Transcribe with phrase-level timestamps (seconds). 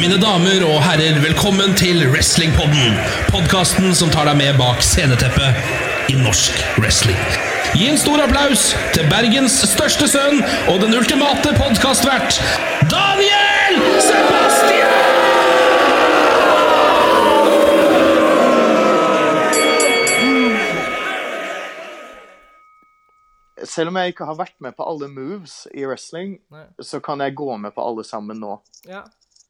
[0.00, 2.94] Mine damer og herrer, velkommen til Wrestlingpodden.
[3.28, 7.20] Podkasten som tar deg med bak sceneteppet i norsk wrestling.
[7.76, 10.40] Gi en stor applaus til Bergens største sønn
[10.72, 12.40] og den ultimate podkastvert,
[12.88, 14.98] Daniel Sebastian!
[23.62, 26.64] Selv om jeg ikke har vært med på alle moves i wrestling, Nei.
[26.80, 28.56] så kan jeg gå med på alle sammen nå.
[28.88, 29.04] Ja.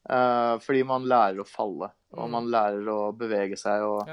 [0.09, 3.85] Eh, fordi man lærer å falle, og man lærer å bevege seg.
[3.87, 4.09] Og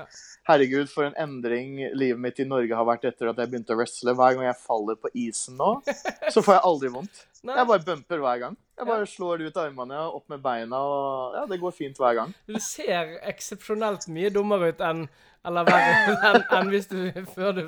[0.49, 3.81] herregud, for en endring livet mitt i Norge har vært etter at jeg begynte å
[3.81, 4.15] wrestle.
[4.15, 5.73] Hver gang jeg faller på isen nå,
[6.35, 7.25] så får jeg aldri vondt.
[7.41, 8.57] Jeg bare bumper hver gang.
[8.79, 12.17] Jeg bare slår ut armene og opp med beina, og ja, det går fint hver
[12.21, 12.33] gang.
[12.49, 15.05] Du ser eksepsjonelt mye dummere ut enn
[15.49, 16.99] Eller verre enn enn hvis du
[17.33, 17.63] før du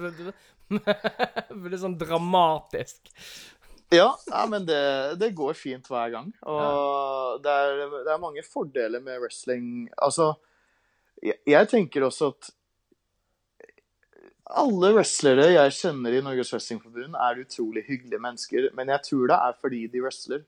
[0.72, 3.10] Det blir sånn dramatisk.
[3.92, 4.80] Ja, ja men det,
[5.20, 6.32] det går fint hver gang.
[6.48, 9.86] Og det, er, det er mange fordeler med wrestling.
[10.00, 10.32] Altså,
[11.22, 12.52] jeg, jeg tenker også at
[14.52, 18.68] alle wrestlere jeg kjenner i Norges Wrestlingforbund, er utrolig hyggelige mennesker.
[18.76, 20.42] Men jeg tror det er fordi de wrestler.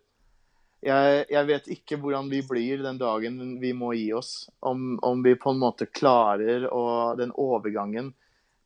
[0.84, 4.50] Jeg, jeg vet ikke hvordan vi blir den dagen vi må gi oss.
[4.60, 6.84] Om, om vi på en måte klarer å,
[7.16, 8.12] den overgangen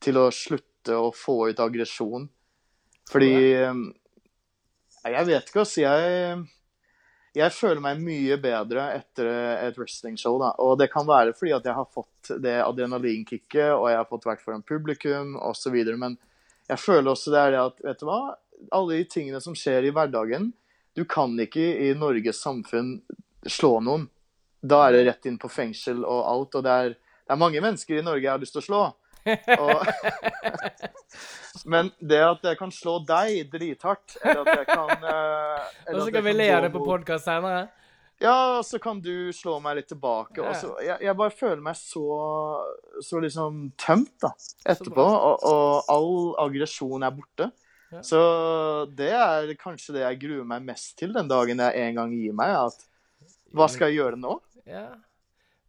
[0.03, 2.27] til å slutte å få ut aggresjon.
[3.09, 3.33] Fordi
[5.15, 5.83] Jeg vet ikke, altså.
[5.85, 6.39] Jeg,
[7.39, 9.29] jeg føler meg mye bedre etter
[9.69, 10.39] et wrestlingshow.
[10.43, 10.53] da.
[10.65, 14.29] Og det kan være fordi at jeg har fått det adrenalinkicket, og jeg har fått
[14.29, 15.77] vært foran publikum osv.
[16.01, 16.19] Men
[16.69, 18.21] jeg føler også det er det at vet du hva?
[18.75, 20.49] Alle de tingene som skjer i hverdagen
[20.99, 22.97] Du kan ikke i Norges samfunn
[23.47, 24.09] slå noen.
[24.59, 26.57] Da er det rett inn på fengsel og alt.
[26.59, 28.81] Og det er, det er mange mennesker i Norge jeg har lyst til å slå.
[29.63, 29.83] Og,
[31.69, 36.13] men det at jeg kan slå deg drithardt, eller at jeg kan eh, Og så
[36.15, 37.67] kan vi le av det på podkast senere.
[38.19, 40.41] Ja, så kan du slå meg litt tilbake.
[40.43, 40.55] Og Ja.
[40.59, 42.03] så, jeg, jeg bare føler meg så,
[43.05, 44.33] så liksom tømt da,
[44.75, 45.05] etterpå.
[45.05, 46.17] Og, og all
[46.49, 47.51] aggresjon er borte.
[47.93, 48.03] Ja.
[48.05, 48.19] Så
[48.99, 52.35] det er kanskje det jeg gruer meg mest til den dagen jeg en gang gir
[52.37, 52.57] meg.
[52.67, 54.35] At hva skal jeg gjøre nå?
[54.69, 54.89] Ja.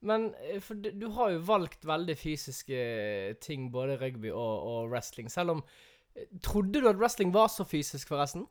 [0.02, 2.82] Men eh, for du, du har jo valgt veldig fysiske
[3.46, 5.30] ting, både rugby og, og wrestling.
[5.32, 5.64] Selv om
[6.44, 8.48] Trodde du at wrestling var så fysisk, forresten?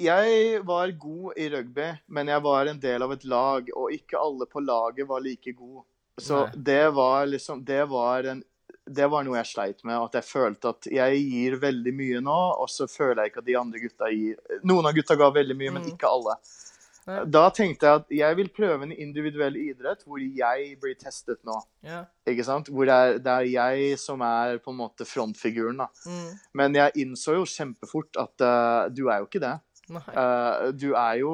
[0.00, 4.20] Jeg var god i rugby, men jeg var en del av et lag, og ikke
[4.20, 5.82] alle på laget var like gode.
[6.20, 6.62] Så Nei.
[6.70, 8.42] det var liksom Det var en
[8.90, 9.94] det var noe jeg sleit med.
[10.02, 13.46] At jeg følte at jeg gir veldig mye nå, og så føler jeg ikke at
[13.46, 15.92] de andre gutta gir Noen av gutta ga veldig mye, men Mm.
[15.92, 16.34] ikke alle.
[17.06, 21.56] Da tenkte jeg at jeg vil prøve en individuell idrett hvor jeg blir testet nå.
[21.82, 22.04] Ja.
[22.28, 22.68] Ikke sant?
[22.68, 25.78] Hvor det er, det er jeg som er på en måte frontfiguren.
[25.80, 25.86] da.
[26.06, 26.38] Mm.
[26.54, 29.56] Men jeg innså jo kjempefort at uh, du er jo ikke det.
[29.90, 31.30] Eh, du er jo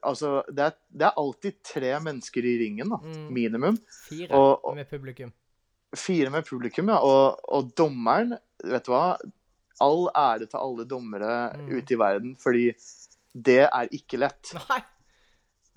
[0.00, 2.96] Altså, det er, det er alltid tre mennesker i ringen, da.
[3.04, 3.26] Mm.
[3.36, 3.76] Minimum.
[4.08, 5.32] Fire og- og- med publikum.
[5.94, 6.96] Fire med publikum, ja.
[7.04, 8.32] Og, og dommeren,
[8.64, 9.16] vet du hva.
[9.80, 11.68] All ære til alle dommere Mm.
[11.76, 12.72] ute i verden, fordi
[13.34, 14.54] det er ikke lett.
[14.70, 14.80] Nei.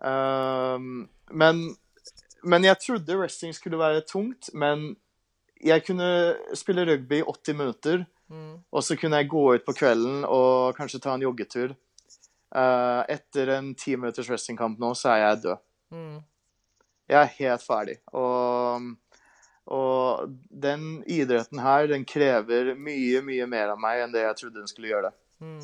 [0.01, 1.75] Um, men,
[2.43, 4.95] men jeg trodde wrestling skulle være tungt, men
[5.63, 6.07] jeg kunne
[6.57, 8.61] spille rugby i 80 minutter, Mm.
[8.71, 11.73] og så kunne jeg gå ut på kvelden og kanskje ta en joggetur.
[12.55, 15.57] Uh, etter en ti minutters wrestlingkamp nå, så er jeg død.
[15.91, 16.21] Mm.
[17.11, 17.97] Jeg er helt ferdig.
[18.15, 18.87] Og,
[19.67, 20.31] og
[20.63, 24.71] den idretten her, den krever mye, mye mer av meg enn det jeg trodde den
[24.71, 25.13] skulle gjøre det.
[25.43, 25.59] Mm.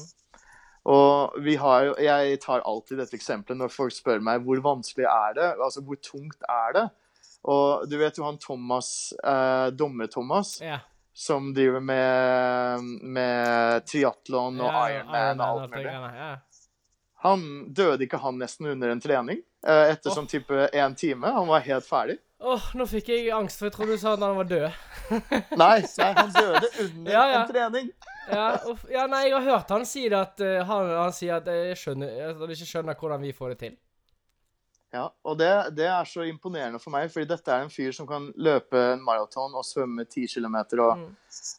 [0.88, 5.34] Og vi har Jeg tar alltid dette eksempelet når folk spør meg hvor vanskelig er
[5.36, 6.86] det, altså hvor tungt er det.
[7.48, 10.80] Og du vet jo han Thomas, eh, dommer-Thomas, Ja.
[11.14, 15.94] som driver med, med triatlon og Ja, Ironman og alt mulig.
[16.18, 16.31] Ja.
[17.24, 19.40] Han døde ikke han nesten under en trening?
[19.66, 21.31] Eh, etter sånn type én time?
[21.34, 22.19] Han var helt ferdig?
[22.40, 24.68] Åh, nå fikk jeg angst, for jeg trodde du sa at han var død.
[25.58, 27.40] Nei, nei han døde under Ja, ja.
[27.42, 27.90] en trening.
[28.27, 31.38] Ja, og, ja, nei, jeg har hørt han si det at uh, han, han sier
[31.39, 33.75] at jeg skjønner, at han ikke skjønner hvordan vi får det til.
[34.95, 38.07] Ja, og det, det er så imponerende for meg, fordi dette er en fyr som
[38.07, 41.09] kan løpe en maraton og svømme 10 km, og, Mm.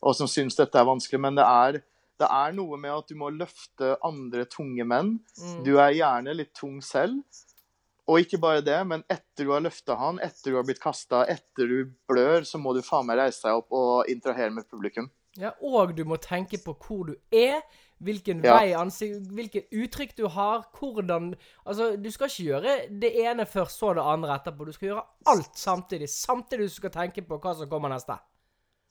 [0.03, 1.21] og som syns dette er vanskelig.
[1.21, 1.81] Men det er,
[2.19, 5.19] det er noe med at du må løfte andre tunge menn.
[5.39, 5.61] Mm.
[5.67, 7.21] Du er gjerne litt tung selv.
[8.09, 11.27] Og ikke bare det, men etter du har løfta han, etter du har blitt kasta,
[11.29, 15.11] etter du blør, så må du faen meg reise deg opp og interagere med publikum.
[15.39, 17.61] Ja, og du må tenke på hvor du er,
[18.03, 18.57] hvilken Ja.
[18.59, 21.35] vei ansikt, hvilket uttrykk du har, hvordan
[21.67, 24.67] Altså, du skal ikke gjøre det ene først, så det andre etterpå.
[24.67, 26.09] Du skal gjøre alt samtidig.
[26.09, 28.19] Samtidig du skal tenke på hva som kommer neste.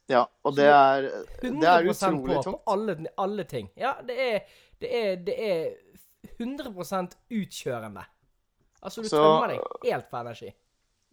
[0.09, 1.01] Ja, og det er,
[1.41, 2.61] det 100 er på, utrolig tungt.
[2.65, 3.69] på alle, alle ting.
[3.75, 4.39] Ja, det er,
[4.79, 5.73] det er, det er
[6.39, 8.05] 100% utkjørende.
[8.81, 10.53] Altså, du Så- tømmer deg helt for energi.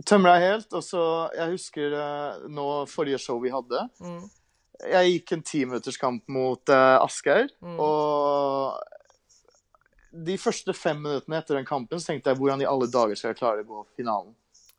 [0.06, 0.72] Tømmer deg helt.
[0.74, 3.88] Og så Jeg husker eh, nå forrige show vi hadde.
[4.00, 4.30] Mm.
[4.82, 7.76] Jeg gikk en timinutterskamp mot uh, Asgeir, Mm.
[7.80, 8.80] og
[10.14, 13.32] de første fem minuttene etter den kampen så tenkte jeg hvordan i alle dager skal
[13.32, 14.34] jeg klare å gå finalen.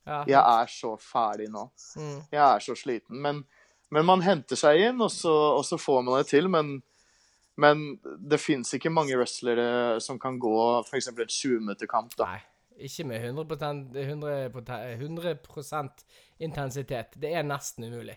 [0.05, 0.21] Ja.
[0.29, 1.65] Jeg er så ferdig nå.
[1.97, 2.19] Mm.
[2.31, 3.17] Jeg er så sliten.
[3.23, 3.41] Men,
[3.91, 6.47] men man henter seg inn, og så, og så får man det til.
[6.51, 6.75] Men,
[7.59, 7.83] men
[8.21, 10.55] det fins ikke mange wrestlere som kan gå
[10.85, 11.09] f.eks.
[11.11, 12.15] en 20-minutterkamp.
[12.21, 12.37] Nei,
[12.87, 14.37] ikke med 100, 100,
[15.01, 16.05] 100%
[16.47, 17.17] intensitet.
[17.19, 18.15] Det er nesten umulig.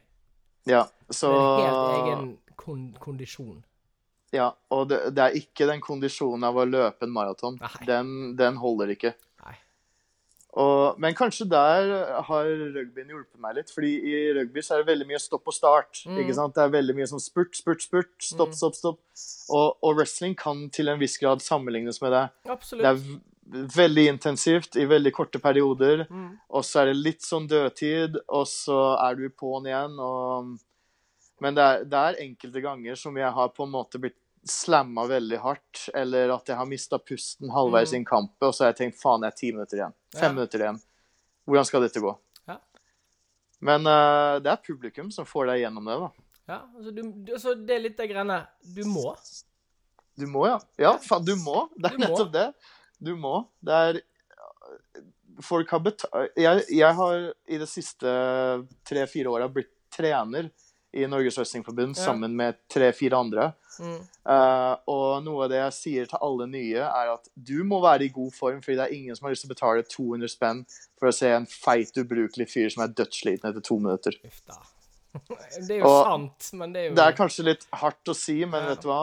[0.68, 2.26] Ja, så er en helt egen
[2.60, 3.62] kon kondisjon.
[4.34, 7.56] Ja, og det, det er ikke den kondisjonen av å løpe en maraton.
[7.88, 9.14] Den, den holder ikke.
[10.58, 11.90] Og, men kanskje der
[12.24, 13.68] har rugbyen hjulpet meg litt.
[13.70, 16.00] fordi i rugby så er det veldig mye stopp og start.
[16.08, 16.16] Mm.
[16.24, 16.54] ikke sant?
[16.56, 18.10] Det er veldig mye sånn spurt, spurt, spurt.
[18.24, 18.56] Stopp, Mm.
[18.58, 18.98] stopp, stopp.
[19.54, 22.24] Og, og wrestling kan til en viss grad sammenlignes med det.
[22.48, 22.84] Det Absolutt.
[22.88, 26.06] er v- veldig intensivt i veldig korte perioder.
[26.10, 26.30] Mm.
[26.52, 28.78] Og så er det litt sånn dødtid, og så
[29.08, 29.94] er du på'n igjen.
[30.04, 30.56] Og...
[31.40, 34.16] Men det er, det er enkelte ganger som jeg har på en måte blitt
[34.48, 37.96] slamma veldig hardt, eller at jeg har mista pusten halvveis Mm.
[37.98, 39.94] inn kampet, og så har jeg tenkt faen, jeg er ti minutter igjen.
[40.14, 40.32] Fem Ja.
[40.36, 40.78] minutter igjen.
[41.48, 42.12] Hvordan skal dette gå?
[42.48, 42.56] Ja.
[43.60, 46.10] Men uh, det er publikum som får deg gjennom det, da.
[46.48, 47.02] Ja, altså, du,
[47.34, 48.38] altså, det er litt det greiene
[48.74, 49.10] Du må.
[50.18, 50.58] Du må, ja.
[50.80, 51.66] Ja, faen, du må.
[51.76, 52.08] Det er Du må.
[52.08, 52.46] nettopp det.
[53.00, 53.46] Du må.
[53.64, 54.00] Det er
[55.44, 58.10] Folk har betalt jeg, jeg har i det siste
[58.88, 60.48] tre-fire åra blitt trener
[60.98, 62.04] i Norges Wrestlingforbund Ja.
[62.08, 63.52] sammen med tre-fire andre.
[63.78, 64.00] Mm.
[64.26, 68.08] Uh, og noe av det jeg sier til alle nye, er at du må være
[68.08, 70.64] i god form, fordi det er ingen som har lyst til å betale 200 spenn
[70.98, 74.16] for å se en feit, ubrukelig fyr som er dødssliten etter to minutter.
[74.26, 74.58] Uff da.
[75.68, 78.16] Det er jo Og sant, men det er jo Det er kanskje litt hardt å
[78.16, 78.68] si, men Ja.
[78.74, 79.02] vet du hva?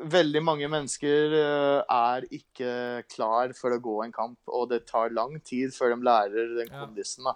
[0.00, 5.10] Veldig mange mennesker eh, er ikke klar for å gå en kamp, og det tar
[5.12, 6.86] lang tid før de lærer den Ja.
[6.86, 7.24] kondisen.
[7.24, 7.34] da.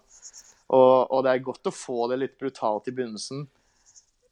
[0.71, 3.47] Og, og det er godt å få det litt brutalt i begynnelsen.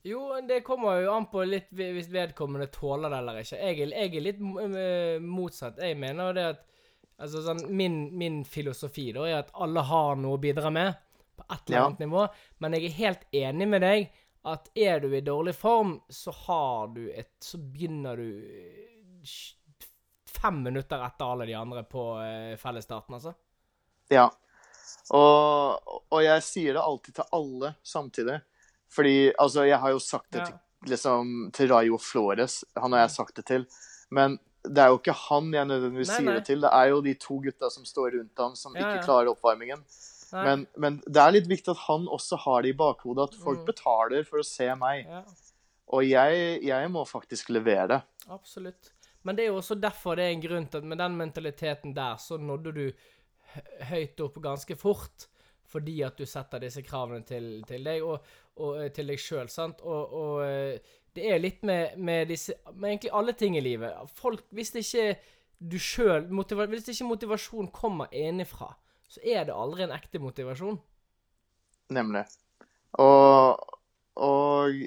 [0.05, 3.59] Jo, det kommer jo an på litt hvis vedkommende tåler det eller ikke.
[3.61, 4.41] Jeg jeg er litt
[5.23, 5.77] motsatt.
[5.79, 6.65] Jeg mener det at
[7.23, 10.97] altså sånn, min, min filosofi da er at alle har noe å bidra med
[11.39, 11.85] på et eller Ja.
[11.87, 12.25] annet nivå.
[12.61, 14.11] Men jeg er helt enig med deg
[14.45, 19.27] at er du i dårlig form, så har du et Så begynner du eh,
[20.27, 23.35] fem minutter etter alle de andre på eh, fellesstarten, altså.
[24.11, 24.27] Ja.
[25.15, 28.41] Og, og jeg sier det alltid til alle samtidig.
[28.93, 30.47] Fordi altså, jeg har jo sagt det Ja.
[30.51, 30.59] til,
[30.91, 32.65] liksom, til Rayo Flores.
[32.77, 33.67] Han har jeg sagt det til.
[34.11, 36.61] Men det er jo ikke han jeg nødvendigvis Nei, sier det til.
[36.63, 39.85] Det er jo de to gutta som står rundt ham, som Ja, ikke klarer oppvarmingen.
[40.33, 43.61] Men, men det er litt viktig at han også har det i bakhodet, at folk
[43.61, 43.67] Mm.
[43.69, 45.07] betaler for å se meg.
[45.07, 45.23] ja.
[45.93, 47.99] Og jeg, jeg må faktisk levere.
[48.33, 48.93] Absolutt.
[49.23, 51.93] Men det er jo også derfor det er en grunn til at med den mentaliteten
[51.95, 52.87] der, så nådde du
[53.91, 55.29] høyt opp ganske fort.
[55.73, 58.25] Fordi at du setter disse kravene til, til deg og,
[58.61, 59.81] og eh, til deg sjøl, sant.
[59.85, 60.81] Og, og eh,
[61.17, 63.93] det er litt med, med disse Med egentlig alle ting i livet.
[64.17, 65.17] Folk Hvis ikke
[65.61, 66.27] du sjøl
[66.69, 68.73] Hvis ikke motivasjon kommer innenfra,
[69.13, 70.79] så er det aldri en ekte motivasjon.
[71.93, 72.25] Nemlig.
[73.01, 73.61] Og,
[74.17, 74.85] og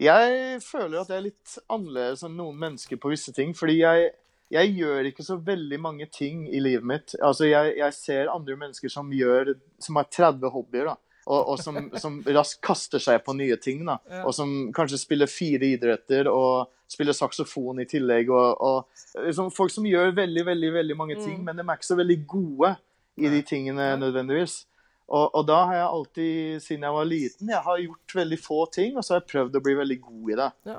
[0.00, 3.52] jeg føler at jeg er litt annerledes enn noen mennesker på visse ting.
[3.56, 4.10] Fordi jeg,
[4.54, 7.16] jeg gjør ikke så veldig mange ting i livet mitt.
[7.20, 10.96] Altså, jeg, jeg ser andre mennesker som gjør Som har 30 hobbyer, da.
[11.26, 13.84] Og, og som, som raskt kaster seg på nye ting.
[13.88, 13.98] da.
[14.26, 18.28] Og som kanskje spiller fire idretter og spiller saksofon i tillegg.
[18.28, 21.44] Og, og liksom folk som gjør veldig, veldig, veldig mange ting, Mm.
[21.48, 22.74] men de er ikke så veldig gode
[23.16, 24.66] i de tingene nødvendigvis.
[25.08, 28.60] Og, og da har jeg alltid, siden jeg var liten, jeg har gjort veldig få
[28.72, 30.50] ting, og så har jeg prøvd å bli veldig god i det.
[30.70, 30.78] Ja.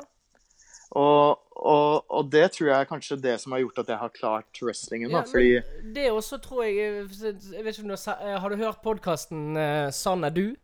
[0.96, 4.12] Og, og, og det tror jeg er kanskje det som har gjort at jeg har
[4.16, 5.12] klart wrestlingen.
[5.12, 8.50] da, Ja, fordi det også tror jeg Jeg vet ikke om du har, eh, har
[8.50, 10.56] du hørt podkasten uh, 'Sann er du'?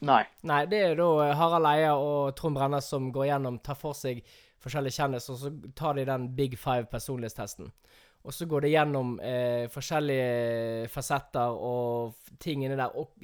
[0.00, 0.24] Nei.
[0.42, 3.92] Nei, det er da eh, Harald Eia og Trond Brenna som går gjennom, tar for
[3.92, 4.22] seg
[4.60, 7.70] forskjellige kjendiser, og så tar de den Big Five personlighetstesten.
[8.24, 12.96] Og så går det gjennom eh, forskjellige fasetter og tingene ting inni der.
[12.96, 13.14] Og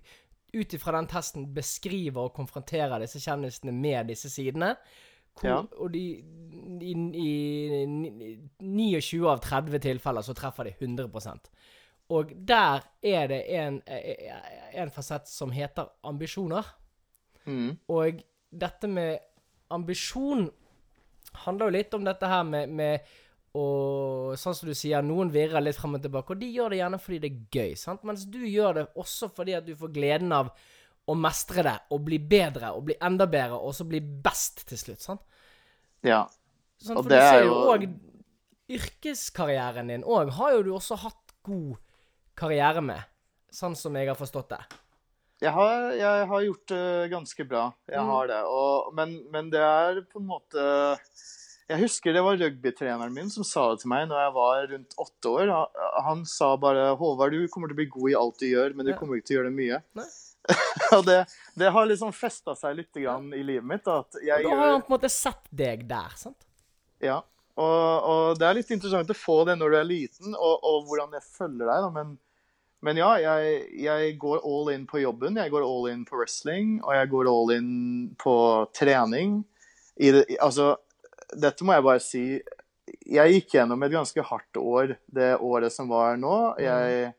[0.56, 4.74] ut ifra den testen beskriver og konfronterer disse kjendisene med disse sidene.
[5.36, 5.58] Hvor, Ja.
[5.78, 6.02] Og de,
[6.80, 11.50] i, i, ni- 29 av 30 tilfeller så treffer de 100%
[12.08, 16.64] Og der er det en, en fasett som heter ambisjoner.
[17.46, 17.76] Mm.
[17.88, 19.18] Og dette med
[19.74, 20.48] ambisjon
[21.44, 23.00] handler jo litt om dette her med, med
[23.56, 23.66] å
[24.36, 26.98] Sånn som du sier, noen virrer litt frem og tilbake, og de gjør det gjerne
[27.00, 28.02] fordi det er gøy, sant?
[28.04, 30.50] Mens du gjør det også fordi at du får gleden av
[31.08, 34.78] å mestre det, og bli bedre, og bli enda bedre, og så bli best til
[34.78, 35.20] slutt, sant?
[36.02, 36.24] Ja.
[36.82, 37.86] Sånn, Og For det du er ser jo jo- òg
[38.76, 41.76] yrkeskarrieren din òg har jo du også hatt god
[42.36, 43.02] karriere med,
[43.52, 44.60] sånn som jeg har forstått det.
[45.44, 47.74] Jeg har, jeg har gjort det ganske bra.
[47.86, 48.06] Jeg Mm.
[48.08, 48.42] har det.
[48.44, 50.98] Og, men, men det er på en måte
[51.68, 54.94] Jeg husker det var rugbytreneren min som sa det til meg når jeg var rundt
[55.02, 55.48] åtte år.
[55.50, 58.74] Han, han sa bare 'Håvard, du kommer til å bli god i alt du gjør,
[58.76, 58.98] men du Ja.
[58.98, 59.82] kommer ikke til å gjøre det mye'.
[59.96, 60.04] Nei.
[60.96, 61.20] og det,
[61.58, 63.88] det har liksom festa seg litt grann i livet mitt.
[63.90, 66.46] At jeg Da har han på en måte sett deg der, sant?
[67.02, 67.22] Ja.
[67.56, 70.88] Og, og det er litt interessant å få det når du er liten, og, og
[70.88, 71.86] hvordan jeg følger deg.
[71.86, 72.16] da, men
[72.84, 75.38] men ja, jeg, jeg går all in på jobben.
[75.40, 77.70] Jeg går all in på wrestling, og jeg går all in
[78.20, 78.36] på
[78.76, 79.40] trening.
[79.96, 80.74] I det, altså,
[81.32, 82.24] dette må jeg bare si.
[83.10, 86.36] Jeg gikk gjennom et ganske hardt år det året som var nå.
[86.62, 87.10] Jeg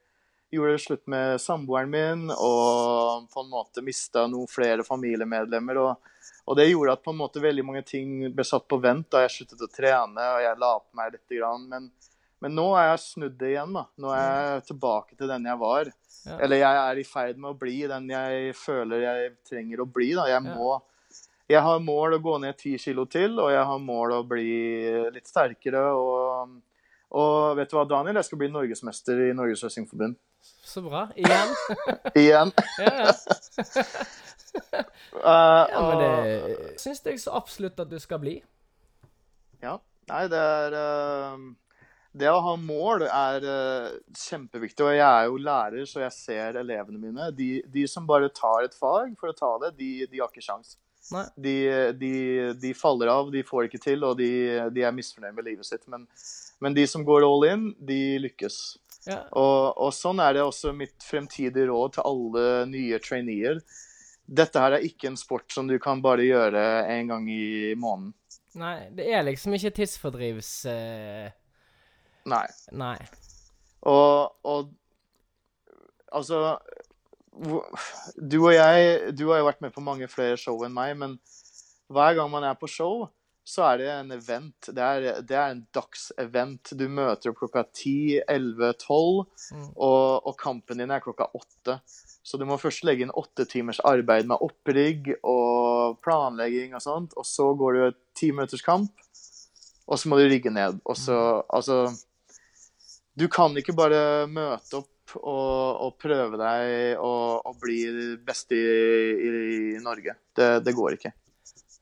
[0.51, 5.80] gjorde det slutt med samboeren min og på en måte mista noen flere familiemedlemmer.
[5.84, 6.12] Og,
[6.48, 9.25] og det gjorde at på en måte veldig mange ting ble satt på vent da
[9.25, 11.25] jeg sluttet å trene og jeg la på meg litt.
[11.36, 11.68] grann.
[11.72, 11.89] Men,
[12.44, 13.74] men nå er jeg snudd det igjen.
[13.75, 13.88] da.
[14.00, 15.92] Nå er jeg tilbake til den jeg var.
[16.27, 16.38] Ja.
[16.44, 20.13] Eller jeg er i ferd med å bli den jeg føler jeg trenger å bli.
[20.18, 20.30] da.
[20.32, 20.77] Jeg må
[21.48, 24.50] Jeg har mål å gå ned ti kilo til, og jeg har mål å bli
[25.16, 25.84] litt sterkere.
[25.96, 26.58] Og,
[27.15, 28.19] og vet du hva, Daniel?
[28.19, 30.17] Jeg skal bli norgesmester i Norges Wrestlingforbund.
[30.67, 31.07] Så bra.
[31.15, 31.53] Igjen.
[32.23, 32.55] Igjen.
[32.79, 33.11] Ja, ja.
[35.13, 38.39] Uh, ja men det syns jeg så absolutt at du skal bli.
[39.61, 39.75] Ja.
[40.07, 41.41] Nei, det er eh,
[42.17, 44.85] Det å ha mål er eh, kjempeviktig.
[44.87, 47.29] Og jeg er jo lærer, så jeg ser elevene mine.
[47.37, 50.45] De, de som bare tar et fag for å ta det, de, de har ikke
[50.47, 50.77] sjans.
[51.35, 51.55] De,
[51.95, 52.11] de,
[52.59, 54.29] de faller av, de får ikke til, og de,
[54.75, 55.85] de er misfornøyd med livet sitt.
[55.91, 56.03] Men,
[56.63, 58.59] men de som går all in, de lykkes.
[59.07, 59.21] Ja.
[59.39, 63.61] Og, og sånn er det også mitt fremtidige råd til alle nye traineer.
[64.27, 68.11] Dette her er ikke en sport som du kan bare gjøre en gang i måneden.
[68.57, 70.51] Nei, det er liksom ikke tidsfordrivs...
[70.67, 71.29] Uh...
[72.27, 72.43] Nei.
[72.75, 72.97] nei.
[73.87, 74.73] Og, og
[76.11, 76.57] altså
[78.17, 81.20] Du og jeg Du har jo vært med på mange flere show enn meg, men
[81.94, 83.06] hver gang man er på show,
[83.48, 84.67] så er det en event.
[84.75, 86.74] Det er, det er en dagsevent.
[86.75, 87.94] Du møter opp klokka 10,
[88.27, 89.70] 11, 12, Mm.
[89.79, 91.77] og, og kampen din er klokka 8.
[92.27, 97.15] Så du må først legge inn åtte timers arbeid med opprigg og planlegging og sånt,
[97.15, 100.82] og så går du et timinutterskamp, minutters kamp, og så må du rigge ned.
[100.84, 101.15] Og så
[101.48, 101.86] Altså
[103.17, 107.77] du kan ikke bare møte opp og, og prøve deg og, og bli
[108.27, 109.31] best i, i,
[109.77, 110.15] i Norge.
[110.35, 111.13] Det, det går ikke.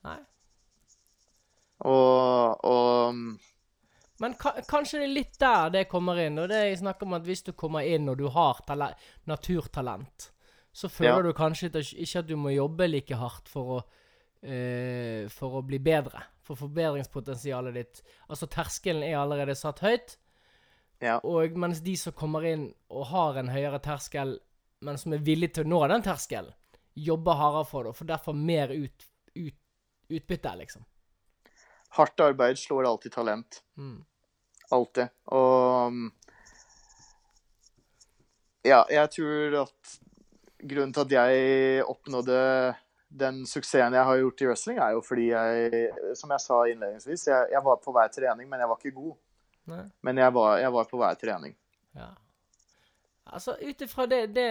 [0.05, 0.19] nei.
[1.85, 6.39] Og, og Men ka kanskje det er litt der det kommer inn.
[6.39, 8.93] Og det jeg snakker om at hvis du kommer inn og du har tale
[9.27, 10.29] naturtalent,
[10.75, 11.21] så føler Ja.
[11.29, 13.81] du kanskje ikke at du må jobbe like hardt for å
[14.45, 16.21] uh, For å bli bedre.
[16.45, 20.17] For forbedringspotensialet ditt Altså, terskelen er allerede satt høyt.
[21.05, 21.19] Ja.
[21.21, 24.39] Og mens de som kommer inn og har en høyere terskel,
[24.85, 26.53] men som er villig til å nå den terskelen,
[26.95, 29.57] jobber hardere for det og får derfor mer ut, ut,
[30.09, 30.85] utbytte, liksom.
[31.97, 33.61] hardt arbeid slår alltid talent.
[33.77, 33.99] Mm.
[34.71, 35.11] Alltid.
[35.25, 36.07] Og um,
[38.65, 39.99] Ja, jeg tror at
[40.65, 42.39] grunnen til at jeg oppnådde
[43.15, 45.83] den suksessen jeg har gjort i wrestling, er jo fordi jeg,
[46.17, 49.13] som jeg sa innledningsvis, jeg, jeg var på hver trening, men jeg var ikke god.
[49.71, 49.85] Nei.
[50.05, 51.55] Men jeg var, jeg var på hver trening.
[51.97, 52.11] Ja.
[53.25, 54.49] Altså, ut ifra det, det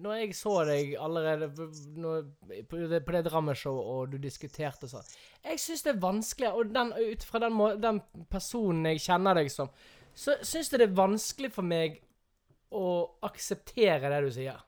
[0.00, 1.50] Når jeg så deg allerede
[2.00, 2.22] når,
[2.70, 5.10] på på det Drammen-showet, og du diskuterte og sånn
[5.44, 8.00] Jeg syns det er vanskelig, og den, ut fra den, den
[8.32, 9.68] personen jeg kjenner deg som,
[10.14, 12.00] så syns jeg det er vanskelig for meg
[12.74, 12.86] å
[13.28, 14.64] akseptere det du sier.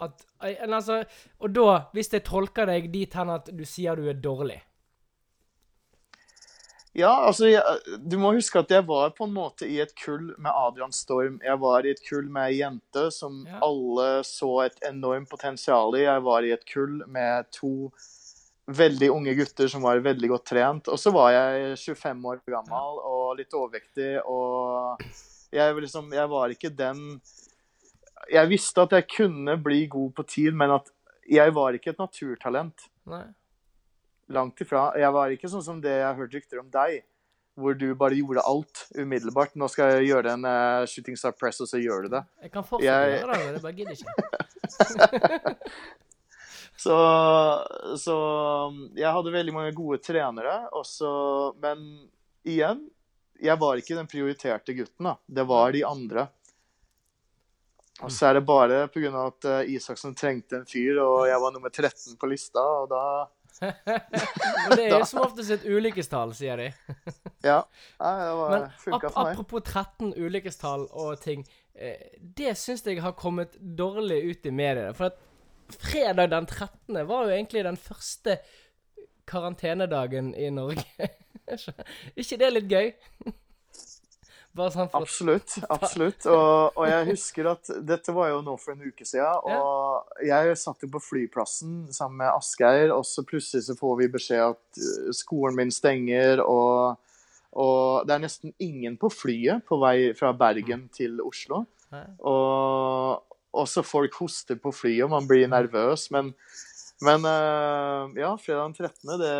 [0.00, 1.02] At altså,
[1.44, 4.62] Og da, hvis jeg tolker deg dit hen at du sier du er dårlig
[6.98, 7.62] Ja, altså, jeg,
[8.02, 11.36] du må huske at jeg var på en måte i et kull med Adrian Storm.
[11.44, 13.60] Jeg var i et kull med ei jente som Ja.
[13.62, 16.02] alle så et enormt potensial i.
[16.02, 17.92] Jeg var i et kull med to
[18.70, 20.88] veldig unge gutter som var veldig godt trent.
[20.90, 25.00] Og så var jeg 25 år gammel og litt overvektig, og
[25.54, 27.20] jeg, liksom, jeg var ikke den
[28.30, 30.90] Jeg visste at jeg kunne bli god på tid, men at
[31.30, 32.84] jeg var ikke et naturtalent.
[33.06, 33.24] Nei.
[34.30, 34.88] Langt ifra.
[34.98, 37.00] Jeg var ikke sånn som det jeg hørte rykter om deg,
[37.58, 39.56] hvor du bare gjorde alt umiddelbart.
[39.58, 42.22] Nå skal jeg gjøre en uh, shooting star press, og så gjør du det.
[42.46, 45.56] Jeg kan fortsette Jeg- å gjøre det, jeg bare gidder ikke.
[46.80, 46.94] Så,
[48.00, 48.14] så
[48.96, 51.10] jeg hadde veldig mange gode trenere, også,
[51.60, 51.82] men
[52.48, 52.86] igjen
[53.36, 55.04] Jeg var ikke den prioriterte gutten.
[55.10, 55.12] da.
[55.28, 56.24] Det var de andre.
[58.00, 59.10] Og så er det bare pga.
[59.26, 63.02] at eh, Isaksen trengte en fyr, og jeg var nummer 13 på lista, og da
[63.60, 66.70] Og det er jo som oftest et ulykkestall, sier de.
[67.40, 67.62] Ja.
[68.00, 69.04] Nei, det var, Men ap for meg.
[69.22, 71.46] apropos 13 ulykkestall og ting.
[71.72, 74.92] Eh, det syns jeg har kommet dårlig ut i mediene.
[74.96, 76.98] For at fredag den 13.
[77.08, 78.36] var jo egentlig den første
[79.30, 80.84] karantenedagen i Norge.
[82.20, 82.92] ikke det er litt gøy?
[84.50, 85.54] Sånn for Absolutt.
[85.70, 86.26] absolutt.
[86.26, 90.56] Og, og jeg husker at dette var jo nå for en uke siden, og jeg
[90.58, 94.82] satt jo på flyplassen sammen med Asgeir, og så plutselig så får vi beskjed at
[94.82, 96.98] uh, skolen min stenger, og,
[97.54, 101.64] og det er nesten ingen på flyet på vei fra Bergen til Oslo.
[102.26, 106.34] Og også folk hoster på flyet, og man blir nervøs, men,
[107.06, 109.14] men uh, ja, fredag den 13.
[109.22, 109.36] det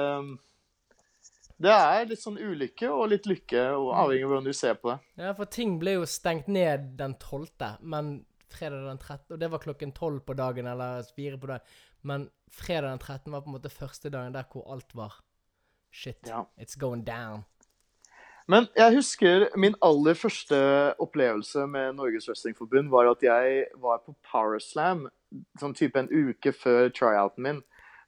[1.60, 4.92] det er litt sånn ulykke og litt lykke, og avhengig av hvordan du ser på
[4.94, 4.98] det.
[5.20, 9.34] Ja, for ting ble jo stengt ned den 12., men fredag den 13.
[9.34, 11.60] Og det var klokken 12 på dagen, eller 4 på dagen.
[12.02, 13.32] Men fredag den 13.
[13.32, 15.20] var på en måte første dagen der hvor alt var
[15.92, 16.44] Shit, Ja.
[16.58, 17.44] it's going down.
[18.48, 24.14] Men jeg husker min aller første opplevelse med Norges Wrestlingforbund var at jeg var på
[24.26, 25.08] Powerslam
[25.60, 27.60] sånn type en uke før tryouten min.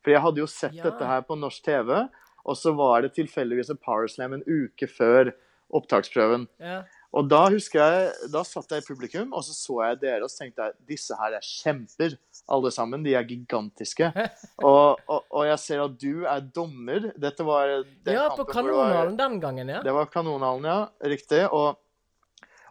[0.02, 0.82] For jeg hadde jo sett Ja.
[0.90, 2.08] dette her på norsk TV,
[2.42, 5.32] og så var det tilfeldigvis en Powerslam en uke før
[5.72, 6.48] opptaksprøven.
[6.60, 6.82] Ja.
[7.12, 10.32] Og da husker jeg, da satt jeg i publikum, og så så jeg dere, og
[10.32, 12.16] så tenkte jeg disse her er kjemper,
[12.52, 13.04] alle sammen.
[13.04, 14.08] De er gigantiske.
[14.62, 17.08] Og, og, og jeg ser at du er dommer.
[17.18, 19.80] Dette var den ja, på Kanonhallen den gangen, ja.
[19.82, 21.08] det var Kanonhallen, ja.
[21.12, 21.40] Riktig.
[21.50, 21.78] Og,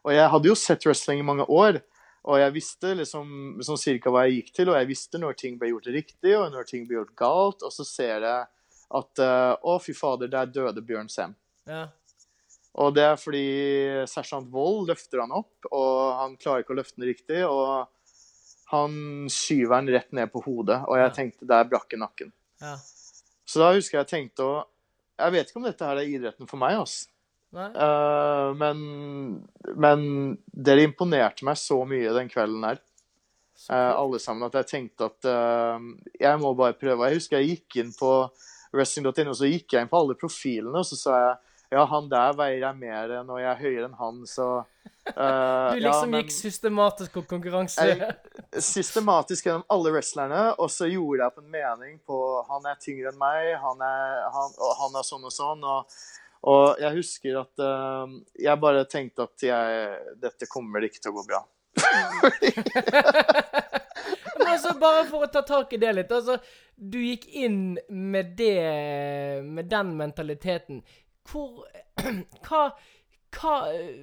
[0.02, 1.82] og jeg hadde jo sett wrestling i mange år.
[2.30, 5.58] Og jeg visste liksom sånn cirka hva jeg gikk til, og jeg visste når ting
[5.60, 7.66] ble gjort riktig, og når ting ble gjort galt.
[7.68, 8.50] Og så ser jeg
[8.94, 11.36] at eh, Å, fy fader, der døde Bjørn Sem.
[11.70, 11.88] ja.
[12.80, 13.42] Og det er fordi
[14.08, 17.42] sersjant Wold løfter han opp, og han klarer ikke å løfte den riktig.
[17.44, 17.90] Og
[18.72, 18.94] han
[19.28, 21.16] skyver den rett ned på hodet, og jeg Ja.
[21.18, 22.32] tenkte der brakk nakken.
[22.62, 22.78] ja.
[23.46, 24.54] Så da husker jeg tenkte å
[25.20, 27.10] Jeg vet ikke om dette her er idretten for meg, altså.
[27.54, 29.44] Eh, men,
[29.76, 30.06] men
[30.56, 32.80] dere imponerte meg så mye den kvelden her,
[33.70, 35.78] eh, alle sammen, at jeg tenkte at uh,
[36.18, 37.10] jeg må bare prøve.
[37.12, 38.14] Jeg husker jeg gikk inn på
[38.76, 41.34] wrestling.no, så gikk jeg inn på alle profilene, og så sa jeg
[41.72, 45.14] ja, han der veier jeg mer enn, og jeg er høyere enn han, så uh,
[45.72, 47.86] Du ja, liksom men gikk systematisk på konkurranse.
[47.88, 52.18] Jeg- systematisk gjennom alle wrestlerne, og så gjorde jeg opp en mening på
[52.50, 55.64] han er tyngre enn meg, han er, han, og han er sånn og sånn.
[55.64, 55.88] og
[56.42, 58.10] og jeg husker at uh,
[58.42, 59.92] jeg bare tenkte at jeg,
[60.24, 61.44] dette kommer ikke til å gå bra.
[64.52, 66.12] Altså, bare for å ta tak i det litt.
[66.12, 66.38] Altså,
[66.76, 70.82] du gikk inn med det Med den mentaliteten.
[71.30, 71.68] Hvor
[72.48, 72.64] Hva
[73.36, 74.02] Hva eh,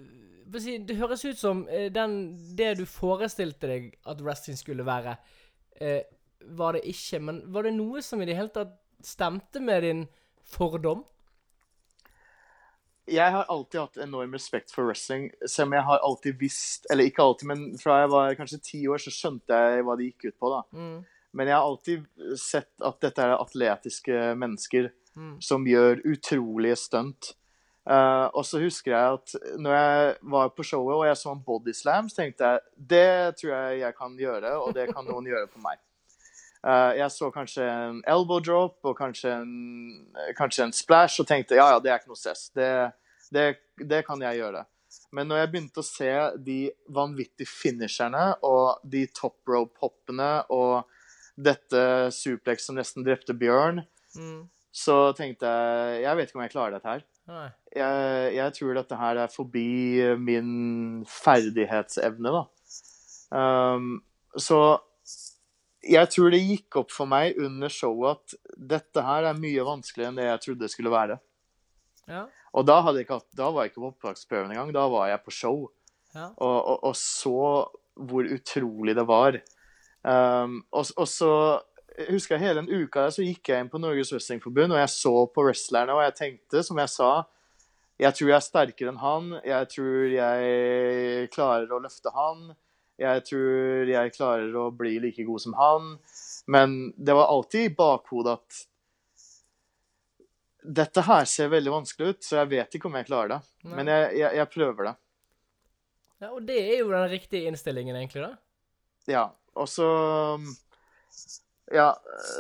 [0.49, 5.19] Det høres ut som eh, den, det du forestilte deg at wrestling skulle være,
[5.77, 6.07] eh,
[6.57, 7.21] var det ikke.
[7.21, 10.07] Men var det noe som i det hele tatt stemte med din
[10.49, 11.05] fordom?
[13.09, 17.09] Jeg har alltid hatt enorm respekt for wrestling, selv om jeg har alltid visst Eller
[17.09, 20.29] ikke alltid, men fra jeg var kanskje ti år, så skjønte jeg hva det gikk
[20.29, 20.53] ut på.
[20.53, 20.63] da.
[20.77, 20.99] Mm.
[21.39, 22.07] Men jeg har alltid
[22.41, 25.41] sett at dette er atletiske mennesker Mm.
[25.43, 27.33] som gjør utrolige stunt.
[27.89, 31.41] Uh, og så husker jeg at når jeg var på showet og jeg så en
[31.43, 32.61] bodyslam, så tenkte jeg
[32.93, 35.81] det tror jeg jeg kan gjøre, og det kan noen gjøre på meg.
[36.67, 39.53] Eh, jeg så kanskje en elbow drop og kanskje en,
[40.39, 42.49] kanskje en splash og tenkte ja, ja, det er ikke noe stress.
[42.57, 42.69] Det,
[43.35, 43.47] det,
[43.79, 44.65] det kan jeg gjøre.
[45.13, 46.11] Men når jeg begynte å se
[46.45, 46.59] de
[46.93, 50.83] vanvittige finisherne og de top rope-hoppene og
[51.39, 51.81] dette
[52.13, 53.85] suplex som nesten drepte Bjørn,
[54.17, 54.47] Mm.
[54.73, 57.03] så tenkte jeg jeg vet ikke om jeg klarer dette her.
[57.77, 59.65] Jeg, jeg tror dette her er forbi
[60.17, 62.41] min ferdighetsevne, da.
[63.31, 63.99] Um,
[64.41, 64.79] så
[65.85, 70.13] jeg tror det gikk opp for meg under showet at dette her er mye vanskeligere
[70.13, 71.19] enn det jeg trodde det skulle være.
[72.09, 72.25] Ja.
[72.57, 75.67] Og da, ikke da var jeg ikke på opptaksprøven engang, da var jeg på show.
[76.15, 76.31] Ja.
[76.35, 77.39] Og, og, og så
[77.99, 79.39] hvor utrolig det var.
[80.03, 81.33] Um, og, og så
[81.99, 84.79] jeg husker jeg hele en uka der, så gikk jeg inn på Norges Wrestlingforbund, og
[84.79, 87.11] jeg så på wrestlerne, og jeg tenkte, som jeg sa
[87.99, 89.31] Jeg tror jeg er sterkere enn han.
[89.43, 92.53] Jeg tror jeg klarer å løfte han.
[92.99, 95.93] Jeg tror jeg klarer å bli like god som han.
[96.51, 98.65] Men det var alltid i bakhodet at
[100.69, 103.39] dette her ser veldig vanskelig ut, så jeg vet ikke om jeg klarer det.
[103.65, 103.75] Nei.
[103.79, 104.95] Men jeg, jeg, jeg prøver det.
[106.25, 106.31] ja.
[106.33, 108.33] Og det er jo den riktige innstillingen, egentlig, da.
[109.09, 109.87] Ja, og så
[111.73, 111.93] Ja,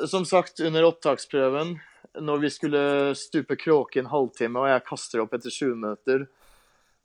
[0.08, 1.76] som sagt, under opptaksprøven,
[2.18, 2.82] når vi skulle
[3.16, 6.26] stupe kråke i en halvtime, og jeg kaster opp etter 20 minutter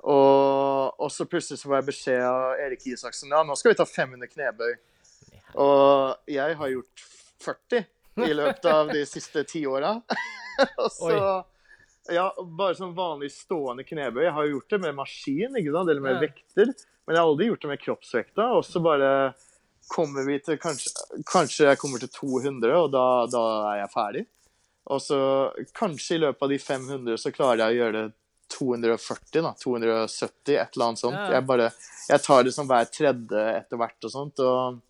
[0.04, 3.78] og, og så plutselig så får jeg beskjed av Erik Isaksen ja, nå skal vi
[3.80, 4.74] ta 500 knebøy.
[5.64, 7.04] Og jeg har gjort
[7.46, 7.84] 40.
[8.28, 9.96] i løpet av de siste ti åra.
[10.84, 11.16] Og så
[12.12, 12.26] ja,
[12.58, 14.26] bare sånn vanlig stående knebøy.
[14.26, 15.90] Jeg har jo gjort det med maskin, ikke sant?
[15.94, 16.24] eller med Ja.
[16.26, 16.74] vekter.
[17.06, 18.48] Men jeg har aldri gjort det med kroppsvekta.
[18.58, 19.12] Og så bare
[19.94, 20.92] kommer vi til kanskje,
[21.28, 24.26] kanskje jeg kommer til 200, og da, da er jeg ferdig.
[24.92, 25.18] Og så
[25.76, 28.14] kanskje i løpet av de 500 så klarer jeg å gjøre det
[28.54, 29.54] 240, da.
[29.60, 31.20] 270, et eller annet sånt.
[31.20, 31.30] Ja.
[31.38, 31.70] Jeg bare
[32.10, 34.44] Jeg tar det som hver tredje etter hvert og sånt.
[34.44, 34.82] Og,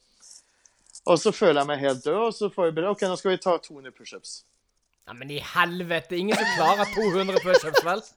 [1.04, 3.36] og så føler jeg meg helt død, og så får jeg bare OK, nå skal
[3.36, 4.42] vi ta 200 pushups.
[5.04, 8.04] Ja, men i helvete, ingen som klarer 200 pushups, vel?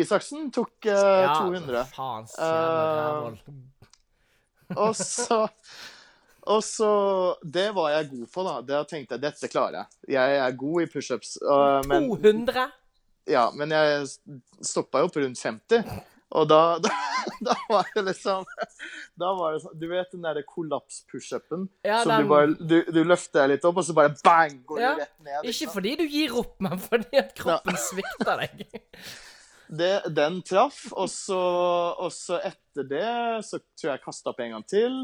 [0.00, 1.84] Isaksen tok eh, 200.
[1.94, 3.32] Faen, Eh.
[4.80, 5.36] Og så
[6.44, 6.88] Og så
[7.44, 8.54] Det var jeg god for, da.
[8.64, 10.14] Da tenkte jeg dette klarer jeg.
[10.16, 11.36] Jeg er god i pushups.
[11.44, 12.64] Uh, men, 200?
[13.30, 14.08] Ja, men jeg
[14.64, 15.84] stoppa jo på rundt 50.
[16.34, 16.90] Og da, da,
[17.46, 18.46] da var det liksom
[19.20, 21.68] Da var det sånn Du vet den derre kollaps-pushupen?
[21.86, 24.56] Ja, som den- du bare du, du løfter deg litt opp, og så bare bang!
[24.66, 25.50] Går Ja, du rett ned.
[25.52, 28.64] Ikke fordi du gir opp, men fordi at kroppen svikter deg.
[29.80, 31.38] det, den traff, og så,
[32.02, 33.06] og så etter det
[33.46, 34.98] så tror jeg jeg kasta opp en gang til.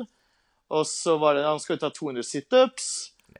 [0.70, 2.90] Og så var det Han skulle ta 200 situps.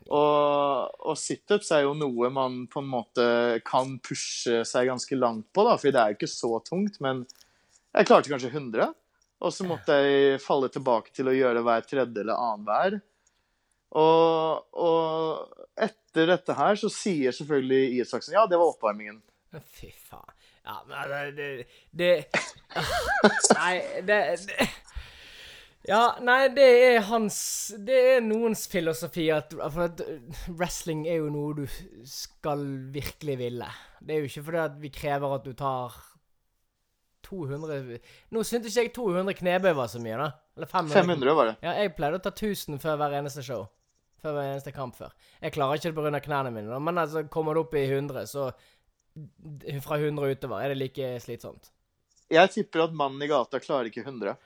[0.08, 3.26] Og, og situps er jo noe man på en måte
[3.66, 6.98] kan pushe seg ganske langt på, da, fordi det er jo ikke så tungt.
[7.04, 7.22] Men
[7.92, 8.90] jeg klarte kanskje 100.
[9.40, 12.98] Og så måtte jeg falle tilbake til å gjøre hver tredje eller annenhver.
[14.00, 19.18] Og, og etter dette her så sier selvfølgelig Isaksen ja, det var oppvarmingen.
[19.74, 20.36] Fy faen.
[20.60, 21.48] Ja, men det,
[21.90, 22.40] det, det
[23.56, 23.74] Nei,
[24.06, 24.68] det, det
[25.88, 27.38] Ja, nei, det er hans
[27.80, 30.02] Det er noens filosofi at at
[30.52, 31.64] wrestling er jo noe du
[32.04, 33.68] skal virkelig ville.
[34.00, 35.96] Det er jo ikke fordi at vi krever at du tar
[37.30, 37.98] 200
[38.34, 40.30] Nå syntes ikke jeg 200 knebøy var så mye, da.
[40.58, 40.94] Eller 500.
[41.00, 41.56] 500 var det.
[41.64, 43.66] Ja, jeg pleide å ta 1000 før hver eneste show.
[44.20, 45.14] Før hver eneste kamp før.
[45.40, 46.22] Jeg klarer ikke det pga.
[46.26, 48.50] knærne mine, da, men altså, kommer det opp i 100, så
[49.82, 51.72] Fra 100 og utover, er det like slitsomt?
[52.30, 54.36] Jeg tipper at mannen i gata klarer ikke 100.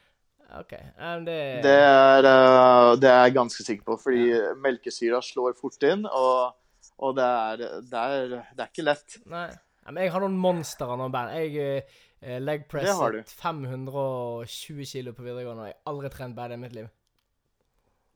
[0.60, 0.74] OK.
[0.98, 4.26] Um, det, Det er, uh, det er jeg ganske sikker på, fordi
[4.62, 6.54] melkesyra slår fort inn, og,
[6.98, 9.18] og det, er, det, er, det er ikke lett.
[9.30, 9.48] Nei.
[9.84, 11.34] Men jeg har noen monstre nå, band.
[11.36, 16.56] Jeg uh, Det har legpresset 520 kilo på videregående, og jeg har aldri trent bedre
[16.56, 16.92] i mitt liv.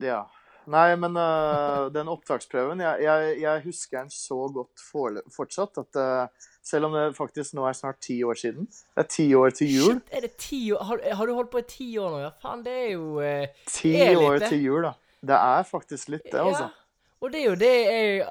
[0.01, 0.23] Ja.
[0.69, 5.99] Nei, men uh, den opptaksprøven jeg, jeg, jeg husker den så godt for, fortsatt at
[5.99, 9.55] uh, selv om det faktisk nå er snart ti år siden Det er ti år
[9.57, 9.95] til jul.
[9.97, 10.83] Shit, er det ti år?
[10.85, 12.19] Har, har du holdt på i ti år nå?
[12.27, 14.93] Ja, faen, det er jo uh, Ti er år til jul, da.
[15.25, 16.69] Det er faktisk litt det, altså.
[16.69, 16.75] Ja,
[17.19, 18.27] og det er jo det jeg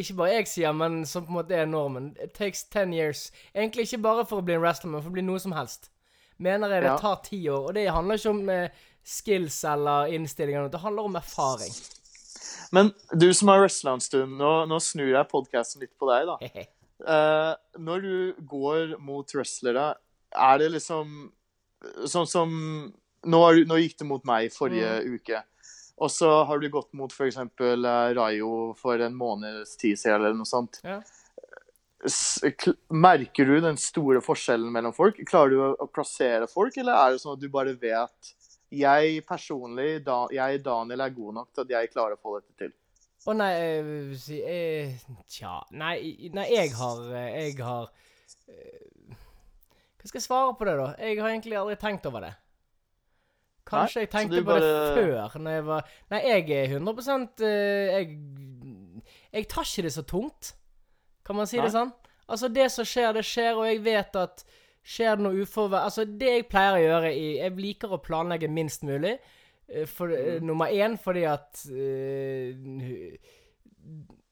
[0.00, 2.12] Ikke bare jeg sier, men som på en måte er normen.
[2.22, 3.26] It takes ten years.
[3.52, 5.90] Egentlig ikke bare for å bli en wrestler, men for å bli noe som helst.
[6.40, 6.96] Mener jeg det Ja.
[6.96, 7.66] tar ti år.
[7.68, 8.70] Og det handler ikke om eh,
[9.10, 10.68] skills eller innstillinger.
[10.72, 11.72] Det handler om erfaring.
[12.70, 16.30] Men du som har wrestla en stund, nå, nå snur jeg podkasten litt på deg,
[16.30, 16.66] da.
[17.00, 19.94] Eh, når du går mot wrestlere,
[20.30, 21.30] er det liksom
[22.04, 22.50] sånn som
[23.20, 25.42] Nå, nå gikk det mot meg forrige uke.
[26.00, 27.36] Og så har du gått mot f.eks.
[27.36, 27.74] Uh,
[28.16, 30.78] Rayo for en måneds tid siden, eller noe sånt.
[30.80, 31.02] Ja.
[32.88, 35.20] Merker du den store forskjellen mellom folk?
[35.28, 38.32] Klarer du å plassere folk, eller er det sånn at du bare vet
[38.70, 42.54] Jeg personlig, da, jeg Daniel, er god nok til at jeg klarer å få dette
[42.58, 42.74] til.
[43.28, 44.92] Å nei jeg si eh,
[45.28, 45.58] Tja.
[45.76, 47.90] Nei, nei, jeg har eh, Jeg har
[48.48, 49.16] eh,
[50.00, 50.86] Hva skal jeg svare på det, da?
[50.96, 52.30] Jeg har egentlig aldri tenkt over det.
[53.68, 57.28] Kanskje Nei, jeg tenkte på på det før, når jeg var Nei, jeg er 100
[57.50, 58.16] eh, Jeg
[59.36, 60.54] Jeg tar ikke det så tungt.
[61.26, 61.66] Kan man si Nei.
[61.68, 61.92] det sånn?
[62.30, 64.44] Altså, det som skjer, det skjer, og jeg vet at
[64.86, 65.86] skjer det noe uforvær...
[65.88, 69.18] Altså, det jeg pleier å gjøre i Jeg liker å planlegge minst mulig.
[69.68, 70.46] eh, For, mm.
[70.46, 72.50] Nummer én fordi at uh,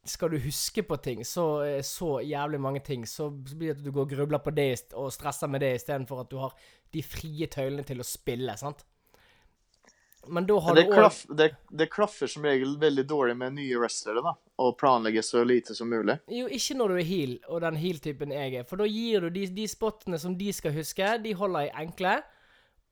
[0.08, 3.84] skal du huske på ting, så, eh, så jævlig mange ting, så blir det at
[3.84, 6.54] du går og grubler på det og stresser med det istedenfor at du har
[6.94, 8.84] de frie tøylene til å spille, sant?
[10.26, 13.54] Men da har Det, du klaff, klaff, det, det klaffer som regel veldig dårlig med
[13.57, 14.35] nye wrestlere, da.
[14.59, 16.18] Å planlegge så lite som mulig.
[16.26, 18.66] Jo, ikke når du er heal, og den heal-typen jeg er.
[18.68, 22.16] For da gir du de, de spottene som de skal huske, de holder jeg enkle.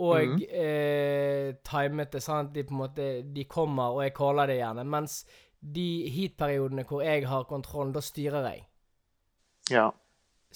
[0.07, 2.53] Og eh, timete, sant.
[2.53, 4.85] De på en måte De kommer, og jeg caller det gjerne.
[4.93, 5.23] Mens
[5.61, 8.67] de heat-periodene hvor jeg har kontrollen, da styrer jeg.
[9.73, 9.89] Ja.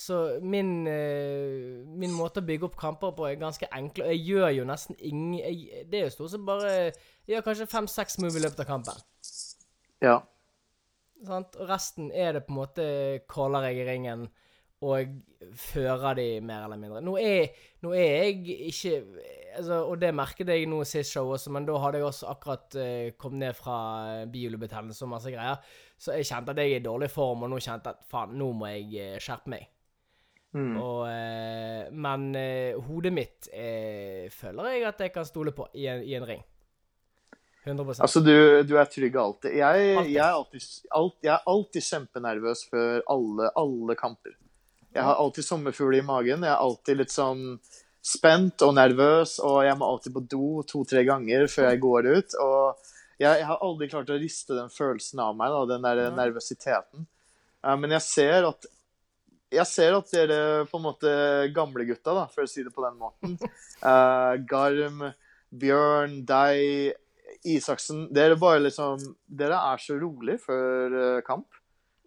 [0.01, 4.07] Så min, eh, min måte å bygge opp kamper på er ganske enkle.
[4.07, 7.45] Og jeg gjør jo nesten ingen jeg, Det er jo stort sett bare Jeg gjør
[7.51, 9.03] kanskje fem-seks move i løpet av kampen.
[10.01, 10.21] ja.
[11.27, 11.57] Sant?
[11.61, 12.85] Og resten er det på en måte
[13.29, 14.31] caller jeg i ringen
[14.81, 15.11] og
[15.61, 17.03] fører de mer eller mindre.
[17.05, 17.51] Nå er,
[17.85, 18.95] nå er jeg ikke
[19.59, 22.79] altså, Og det merket jeg nå sist show også, men da hadde jeg også akkurat
[22.81, 23.77] eh, kommet ned fra
[24.33, 25.61] bihulebetennelse og masse greier.
[26.01, 28.33] Så jeg kjente at jeg er i dårlig form, og nå kjente jeg at faen,
[28.41, 29.69] nå må jeg eh, skjerpe meg.
[30.57, 30.73] Mm.
[30.83, 35.85] Og, eh, men eh, hodet mitt eh, føler jeg at jeg kan stole på i
[35.93, 36.41] en, i en ring.
[37.65, 38.33] 100% Altså, du,
[38.65, 39.53] du er trygg alltid.
[39.59, 40.13] Jeg, Alltid.
[40.15, 44.33] jeg, er alltid, alt, jeg er alltid kjempenervøs før alle, alle kamper.
[44.97, 46.43] Jeg har alltid sommerfugl i magen.
[46.47, 47.45] Jeg er alltid litt sånn
[48.03, 52.37] spent og nervøs, og jeg må alltid på do to-tre ganger før jeg går ut.
[52.43, 52.89] Og
[53.21, 56.11] jeg, jeg har aldri klart å riste den følelsen av meg, da, den der Ja.
[56.17, 57.05] nervøsiteten.
[57.61, 58.67] Eh, men jeg ser at
[59.51, 61.13] jeg ser at dere på en måte
[61.55, 63.37] gamlegutta, da, for å si det på den måten.
[63.83, 65.05] uh, Garm,
[65.51, 66.95] Bjørn, deg,
[67.51, 71.49] Isaksen Dere bare liksom Dere er så rolig før uh, kamp.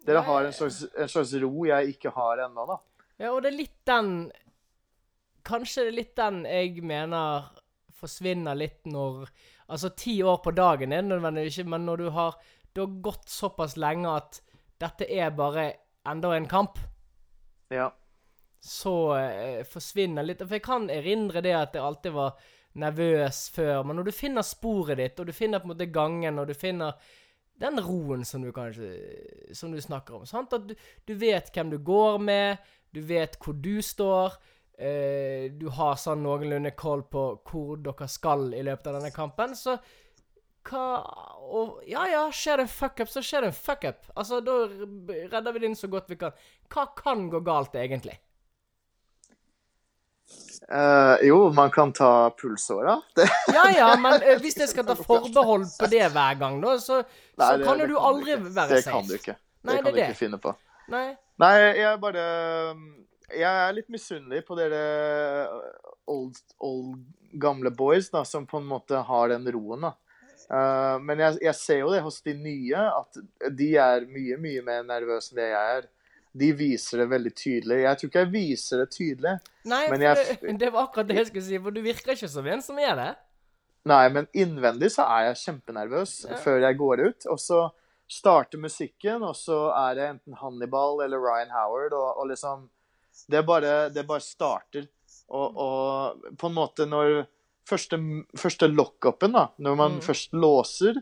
[0.04, 2.78] Dere har en slags, en slags ro jeg ikke har ennå, da.
[3.20, 4.14] Ja, og det er litt den
[5.44, 7.50] Kanskje det er litt den jeg mener
[7.94, 9.28] forsvinner litt når
[9.64, 12.34] Altså, ti år på dagen er det nødvendigvis ikke, men når du har,
[12.76, 14.42] du har gått såpass lenge at
[14.82, 15.70] dette er bare
[16.04, 16.76] enda en kamp,
[17.74, 17.90] Ja.
[18.64, 22.38] så eh, forsvinner litt For jeg kan erindre det at jeg alltid var
[22.74, 26.40] nervøs før, men når du finner sporet ditt, og du finner på en måte gangen,
[26.42, 26.96] og du finner
[27.62, 28.88] den roen som du kanskje
[29.54, 30.24] Som du snakker om.
[30.26, 30.52] Sant?
[30.56, 30.74] At du,
[31.06, 34.34] du vet hvem du går med, du vet hvor du står.
[34.74, 39.54] Eh, du har sånn noenlunde koll på hvor dere skal i løpet av denne kampen.
[39.54, 39.76] Så
[40.64, 40.84] hva
[41.44, 44.06] Og ja, ja, skjer det en fuckup, så skjer det en fuckup.
[44.16, 46.32] Altså, da redder vi det inn så godt vi kan.
[46.72, 48.16] Hva kan gå galt, egentlig?
[50.72, 53.00] Uh, jo, man kan ta pulsåra.
[53.52, 57.02] Ja ja, men uh, hvis jeg skal ta forbehold på det hver gang, da, så,
[57.36, 58.54] Nei, så det- kan jo du kan aldri ikke.
[58.56, 59.36] være Det kan du ikke.
[59.64, 60.20] Nei, det det kan du er ikke det.
[60.22, 60.54] finne på.
[60.94, 61.06] Nei.
[61.44, 62.24] Nei, jeg bare
[63.34, 64.80] Jeg er litt misunnelig på dere
[66.06, 66.96] old, old
[67.40, 69.92] gamle boys, da, som på en måte har den roen, da.
[70.50, 73.18] Eh, men jeg, jeg ser jo det hos de nye, at
[73.56, 75.86] de er mye, mye mer nervøse enn det jeg er.
[76.34, 77.76] De viser det veldig tydelig.
[77.84, 79.34] Jeg tror ikke jeg viser det tydelig.
[79.70, 82.28] Nei, Men jeg- det, det var akkurat det jeg skulle si, for du virker ikke
[82.28, 83.12] som en som er det.
[83.86, 86.36] Nei, men innvendig så er jeg kjempenervøs Ja.
[86.42, 87.26] før jeg går ut.
[87.30, 87.60] Og så
[88.08, 92.68] starter musikken, og så er det enten Hannibal eller Ryan Howard, og, og liksom
[93.30, 94.88] det bare, det bare starter.
[95.30, 97.26] Og, og på en måte når
[97.66, 97.98] første,
[98.36, 100.00] første lock-upen, da, når man Mm.
[100.00, 100.96] først låser,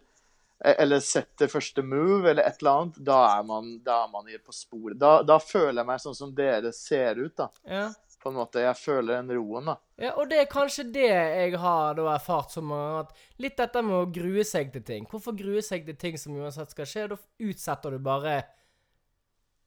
[0.65, 4.25] e- eller setter første move, eller et eller annet, da er man, da er man
[4.45, 4.99] på sporet.
[4.99, 7.49] Da, da føler jeg meg sånn som dere ser ut, da.
[7.67, 7.89] Ja.
[8.23, 8.61] På en måte.
[8.63, 9.77] Jeg føler den roen, da.
[9.99, 13.97] ja, og det er kanskje det jeg har da erfart som at litt dette med
[13.99, 15.07] å grue seg til ting.
[15.11, 17.09] Hvorfor grue seg til ting som uansett skal skje?
[17.09, 18.45] Da utsetter du bare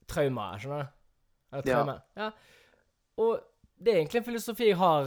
[0.08, 1.58] traumaet, skjønner du?
[1.58, 1.99] Eller Ja.
[2.15, 2.31] Ja.
[3.17, 3.41] Og
[3.81, 5.03] det er egentlig en filosofi jeg har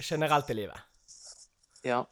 [0.00, 0.80] generelt i livet.
[1.86, 2.02] Ja.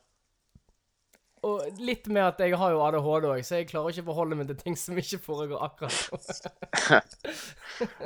[1.47, 4.39] Og litt med at jeg har jo ADHD òg, så jeg klarer ikke å forholde
[4.39, 7.01] meg til ting som ikke foregår akkurat nå.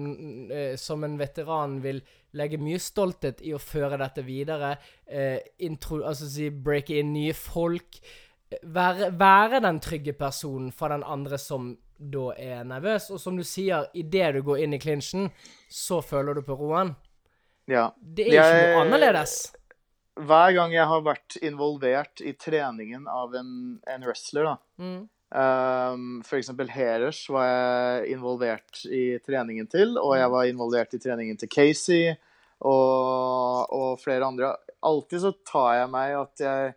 [0.50, 2.00] eh, Som en veteran vil
[2.34, 4.76] legge mye stolthet i å føre dette videre.
[5.06, 8.00] Eh, intro, altså si breake inn nye folk.
[8.62, 13.10] Være, være den trygge personen for den andre som da er nervøs.
[13.14, 15.28] Og som du sier, idet du går inn i clinchen,
[15.70, 16.94] så føler du på roen.
[17.70, 17.90] Ja.
[18.00, 19.36] Det er ikke Jeg- noe annerledes.
[20.20, 25.08] Hver gang jeg har vært involvert i treningen av en, en wrestler, da Mm.
[25.32, 30.98] Um, for eksempel Herers var jeg involvert i treningen til, og jeg var involvert i
[30.98, 32.16] treningen til Casey
[32.60, 34.56] og, og flere andre.
[34.82, 36.74] Alltid så tar jeg meg at jeg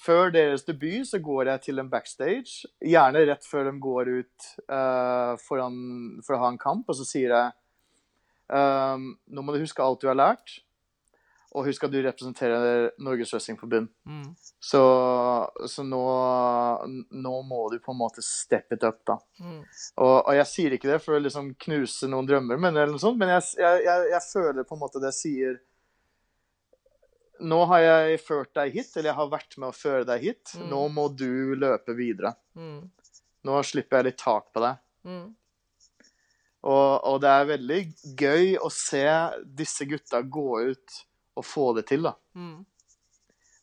[0.00, 4.48] Før deres debut så går jeg til en backstage, gjerne rett før de går ut
[4.72, 5.76] uh, foran,
[6.24, 7.52] for å ha en kamp, og så sier jeg
[8.48, 10.56] um, Nå må du huske alt du har lært,
[11.50, 13.90] og husk at du representerer Norges Wrestlingforbund.
[14.06, 14.28] Mm.
[14.62, 14.80] Så,
[15.68, 16.02] så nå,
[17.10, 19.18] nå må du på en måte step it up, da.
[19.42, 19.64] Mm.
[19.98, 23.34] Og, og jeg sier ikke det for å liksom knuse noen drømmer, men, sånt, men
[23.34, 25.58] jeg, jeg, jeg, jeg føler på en måte det sier
[27.40, 30.54] Nå har jeg ført deg hit, eller jeg har vært med å føre deg hit.
[30.56, 30.64] Mm.
[30.70, 32.34] Nå må du løpe videre.
[32.58, 32.88] Mm.
[33.48, 34.80] Nå slipper jeg litt tak på deg.
[35.08, 35.28] Mm.
[36.60, 37.78] Og, og det er veldig
[38.20, 39.06] gøy å se
[39.44, 40.98] disse gutta gå ut
[41.40, 42.14] og få det til, da.
[42.36, 42.58] Mm.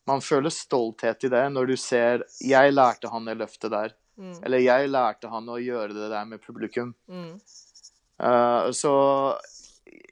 [0.08, 3.94] Man føler stolthet i det når du ser 'Jeg lærte han det løftet der'.
[4.16, 4.38] Mm.
[4.42, 6.94] Eller 'Jeg lærte han å gjøre det der med publikum'.
[7.06, 7.38] Mm.
[8.18, 8.94] Eh, så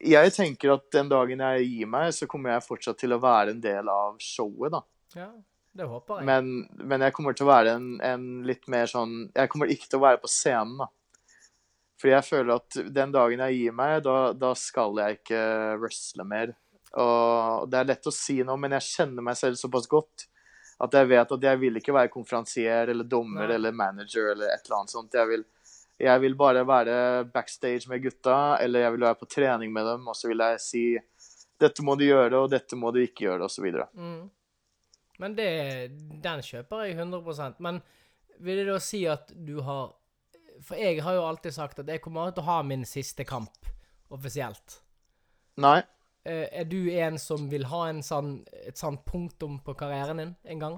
[0.00, 3.54] jeg tenker at den dagen jeg gir meg, så kommer jeg fortsatt til å være
[3.54, 4.82] en del av showet, da.
[5.16, 5.30] Ja,
[5.76, 6.28] det håper jeg.
[6.28, 6.52] Men,
[6.88, 10.00] men jeg kommer til å være en, en litt mer sånn Jeg kommer ikke til
[10.00, 10.90] å være på scenen, da.
[11.96, 15.42] Fordi jeg føler at den dagen jeg gir meg, da, da skal jeg ikke
[15.80, 16.52] wrestle mer.
[17.00, 20.26] Og det er lett å si noe, men jeg kjenner meg selv såpass godt
[20.84, 23.54] at jeg vet at jeg vil ikke være konferansier eller dommer Nei.
[23.56, 25.16] eller manager eller et eller annet sånt.
[25.16, 25.44] Jeg vil,
[25.98, 30.08] jeg vil bare være backstage med gutta, eller jeg vil være på trening med dem,
[30.08, 30.84] og så vil jeg si
[31.60, 33.70] dette må du gjøre, og dette må du ikke gjøre, osv.
[33.96, 34.26] Mm.
[35.22, 35.50] Men det,
[36.22, 37.80] den kjøper jeg 100% Men
[38.44, 39.94] vil det da si at du har
[40.60, 43.70] For jeg har jo alltid sagt at jeg kommer til å ha min siste kamp
[44.12, 44.82] offisielt.
[45.60, 45.80] Nei.
[46.26, 50.34] Eh, er du en som vil ha en sånn, et sånt punktum på karrieren din
[50.44, 50.76] en gang?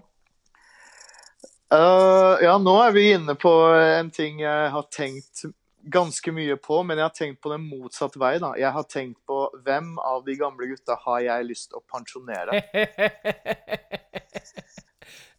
[1.73, 5.45] Øh, ja, nå er vi inne på en ting jeg har tenkt
[5.89, 8.39] ganske mye på, men jeg har tenkt på den motsatte vei.
[8.41, 8.53] da.
[8.61, 12.63] Jeg har tenkt på hvem av de gamle gutta har jeg lyst til å pensjonere.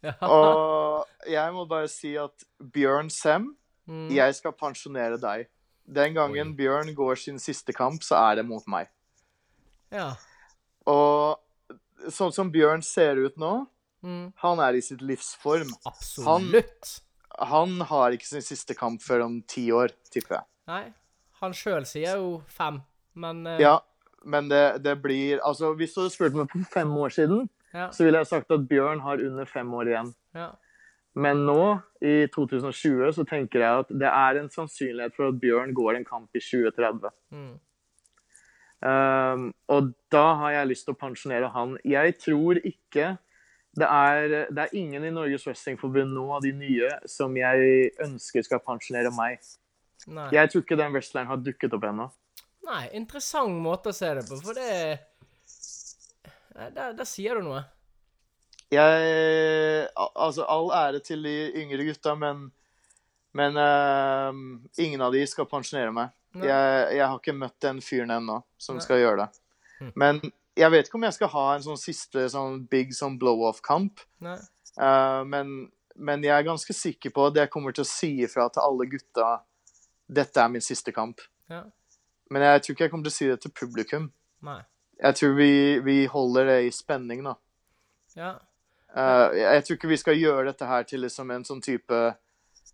[0.06, 0.14] ja.
[0.26, 3.56] Og jeg må bare si at Bjørn Sem,
[3.90, 4.06] Mm.
[4.14, 5.48] jeg skal pensjonere deg.
[5.88, 6.54] Den gangen Oi.
[6.54, 8.86] Bjørn går sin siste kamp, så er det mot meg.
[9.90, 10.12] ja.
[10.86, 11.40] Og
[12.08, 13.66] sånn som Bjørn ser ut nå,
[14.00, 14.32] Mm.
[14.40, 15.74] han er i sitt livsform.
[15.88, 17.00] Absolutt.
[17.40, 20.46] Han har ikke sin siste kamp før om ti år, tipper jeg.
[20.70, 20.84] Nei,
[21.42, 22.80] han sjøl sier jo fem,
[23.20, 23.58] men uh...
[23.60, 23.76] Ja,
[24.24, 27.88] men det, det blir Altså, hvis du hadde spurt meg for fem år siden, ja,
[27.94, 30.12] så ville jeg sagt at Bjørn har under fem år igjen.
[30.36, 30.50] ja.
[31.18, 31.62] Men nå,
[32.06, 36.06] i 2020, så tenker jeg at det er en sannsynlighet for at Bjørn går en
[36.06, 37.10] kamp i 2030.
[37.34, 37.56] Mm.
[38.80, 41.74] Um, og da har jeg lyst til å pensjonere han.
[41.84, 43.16] Jeg tror ikke
[43.78, 48.42] det er, det er ingen i Norges Wrestlingforbund nå av de nye som jeg ønsker
[48.46, 49.38] skal pensjonere meg.
[50.10, 50.26] Nei.
[50.34, 52.08] Jeg tror ikke den wrestleren har dukket opp ennå.
[52.66, 54.72] Nei, interessant måte å se det på, for det
[56.54, 57.62] Da Der, der sier du noe.
[58.70, 62.50] Jeg Altså, all ære til de yngre gutta, men
[63.32, 64.34] Men uh,
[64.82, 66.10] ingen av de skal pensjonere meg.
[66.34, 68.82] Jeg, jeg har ikke møtt den fyren ennå som Nei.
[68.82, 69.42] skal gjøre det.
[69.80, 69.92] Hm.
[69.94, 70.20] Men
[70.58, 74.02] jeg vet ikke om jeg skal ha en sånn siste sånn big sånn blow-off-kamp.
[74.24, 78.48] Uh, men, men jeg er ganske sikker på at jeg kommer til å si ifra
[78.52, 79.38] til alle gutta
[80.10, 81.22] dette er min siste kamp.
[81.50, 81.64] Ja.
[82.30, 84.10] Men jeg tror ikke jeg kommer til å si det til publikum.
[84.46, 84.60] Nei.
[85.00, 85.52] Jeg tror vi,
[85.84, 87.36] vi holder det i spenning, da.
[88.18, 88.32] Ja.
[88.90, 91.98] Uh, jeg tror ikke vi skal gjøre dette her til liksom en sånn type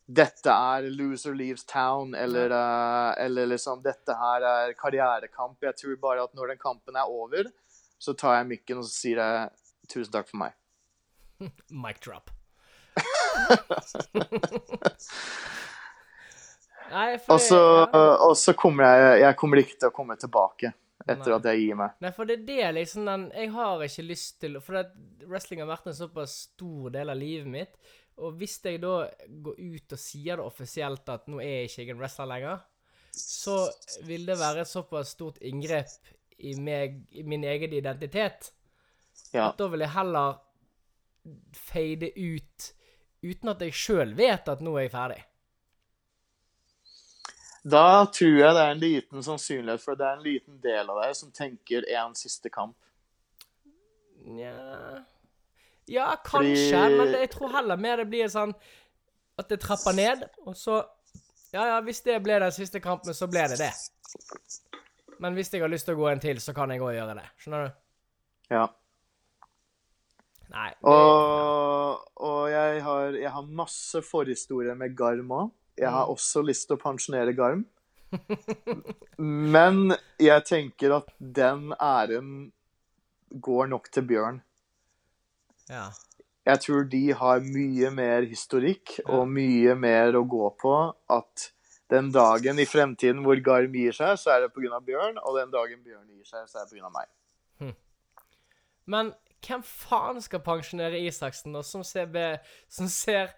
[0.07, 5.59] Dette er loser leaves town, eller, uh, eller liksom Dette her er karrierekamp.
[5.67, 7.51] Jeg tror bare at når den kampen er over,
[7.99, 9.51] så tar jeg mikken og så sier jeg
[9.93, 10.57] tusen takk for meg.
[11.85, 12.31] Mic drop.
[16.87, 17.59] Nei, for Og så,
[18.23, 20.71] og så kommer jeg Jeg kommer ikke til å komme tilbake
[21.07, 21.37] etter Nei.
[21.37, 21.91] at jeg gir meg.
[22.03, 24.81] Nei, for det er det liksom den Jeg har ikke lyst til For
[25.29, 27.75] wrestling har vært en såpass stor del av livet mitt.
[28.17, 28.95] Og hvis jeg da
[29.29, 32.63] går ut og sier det offisielt at nå er jeg ikke en wrestler lenger,
[33.17, 33.59] så
[34.09, 35.93] vil det være et såpass stort inngrep
[36.39, 38.53] i, meg, min egen identitet
[39.33, 39.49] Ja.
[39.51, 40.37] at da vil jeg heller
[41.53, 42.73] fade ut
[43.25, 45.23] uten at jeg sjøl vet at nå er jeg ferdig.
[47.67, 51.01] Da tror jeg det er en liten sannsynlighet for det er en liten del av
[51.03, 52.77] deg som tenker én siste kamp.
[54.27, 54.53] Nja
[55.89, 58.55] Ja, kanskje, Fordi- men jeg tror heller mer det blir sånn
[59.39, 60.85] at det trapper ned, og så
[61.53, 63.73] Ja, ja, hvis det ble den siste kampen, så ble det det.
[65.23, 67.15] Men hvis jeg har lyst til å gå en til, så kan jeg òg gjøre
[67.19, 67.27] det.
[67.41, 67.79] Skjønner du?
[68.53, 68.65] Ja.
[70.53, 70.69] Nei.
[70.71, 75.55] Det, Og, og jeg, har, jeg har masse forhistorie med Garm òg.
[75.77, 77.67] Jeg har også lyst til å pensjonere Garm.
[79.57, 82.53] Men jeg tenker at den æren
[83.43, 84.43] går nok til Bjørn.
[85.73, 85.89] ja.
[86.47, 90.75] Jeg tror de har mye mer historikk og mye mer å gå på.
[91.11, 91.49] At
[91.93, 94.81] den dagen i fremtiden hvor Garm gir seg, så er det pga.
[94.83, 95.21] Bjørn.
[95.23, 96.91] Og den dagen Bjørn gir seg, så er det pga.
[96.91, 97.11] meg.
[98.87, 99.13] Men
[99.47, 103.35] hvem faen skal pensjonere Isaksen, da, som som ser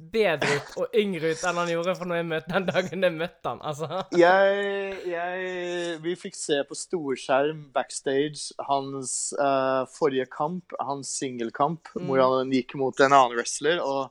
[0.00, 3.16] bedre ut og yngre ut enn han gjorde for når jeg møtte den dagen jeg
[3.16, 3.60] møtte han?
[3.60, 3.88] Altså.
[4.16, 12.22] Jeg, jeg Vi fikk se på storskjerm backstage hans uh, forrige kamp, hans singelkamp, hvor
[12.24, 13.82] han gikk mot en annen wrestler.
[13.84, 14.08] Og,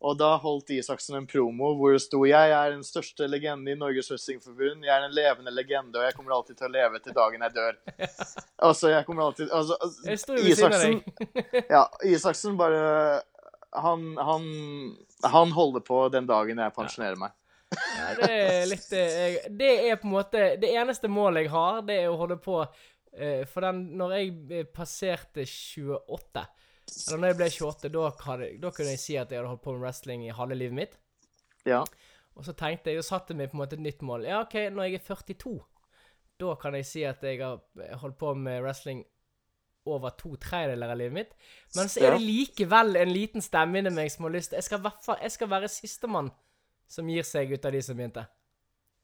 [0.00, 3.76] og da holdt Isaksen en promo hvor det sto 'Jeg er den største legenden i
[3.76, 4.84] Norges Wrestlingforbund.
[4.84, 7.56] Jeg er en levende legende, og jeg kommer alltid til å leve til dagen jeg
[7.56, 7.76] dør'.
[8.68, 11.02] Altså, jeg kommer alltid altså, ved Isaksen,
[11.76, 13.20] ja, Isaksen bare
[13.72, 17.36] han, han, han holder på den dagen jeg pensjonerer meg.
[17.70, 21.76] Ja, det er litt eh, Det er på en måte Det eneste målet jeg har,
[21.86, 26.42] det er å holde på eh, For den Når jeg eh, passerte 28
[26.90, 29.74] Eller når jeg ble 28, da, da kunne jeg si at jeg hadde holdt på
[29.74, 30.98] med wrestling i halve livet mitt.
[31.68, 31.84] Ja.
[32.38, 34.26] Og så tenkte jeg, og satte meg på en måte et nytt mål.
[34.28, 35.54] Ja, OK, når jeg er 42,
[36.40, 39.02] da kan jeg si at jeg har eh, holdt på med wrestling
[39.88, 41.32] over to tredjedeler av livet mitt.
[41.76, 44.84] Men så er det likevel en liten stemme inni meg som har lyst Jeg skal,
[45.16, 46.30] jeg skal være sistemann
[46.90, 48.26] som gir seg ut av de som begynte.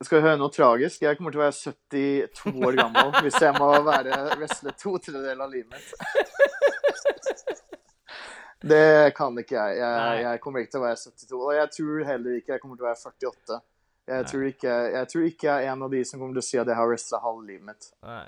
[0.04, 1.04] Skal vi høre noe tragisk?
[1.06, 5.46] Jeg kommer til å være 72 år gammel hvis jeg må være wrestler to tredjedeler
[5.46, 6.66] av livet mitt.
[8.70, 9.78] Det kan ikke jeg.
[9.78, 10.20] Jeg.
[10.24, 11.34] Jeg kommer ikke til å være 72.
[11.38, 13.58] Og jeg tror heller ikke jeg kommer til å være 48.
[14.06, 16.46] Jeg tror ikke jeg, tror ikke jeg er en av de som kommer til å
[16.46, 17.88] si at jeg har wrestla halve livet mitt.
[18.06, 18.24] Nei.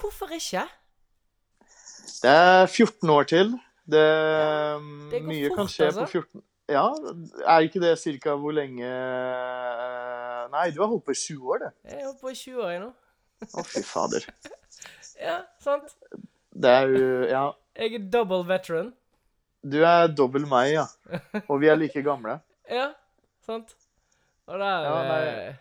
[0.00, 0.64] hvorfor ikke?
[2.22, 3.56] Det er 14 år til.
[3.86, 4.04] Det,
[5.12, 6.06] det går Mye fort, kan skje altså.
[6.06, 6.40] på 14
[6.74, 6.86] Ja,
[7.54, 11.60] er ikke det cirka hvor lenge eh, Nei, du har holdt på i 20 år,
[11.62, 11.68] det.
[11.86, 12.88] Jeg har holdt på 20 år jeg nå.
[13.46, 14.26] Å, fy fader.
[15.16, 15.94] Ja, sant?
[16.56, 17.44] Det er jo Ja.
[17.76, 18.92] Jeg er double veteran.
[19.66, 20.86] Du er dobbel meg, ja.
[21.48, 22.38] Og vi er like gamle.
[22.70, 22.88] Ja,
[23.46, 23.74] sant?
[24.48, 25.20] Og der Ja, nei.
[25.48, 25.54] eh,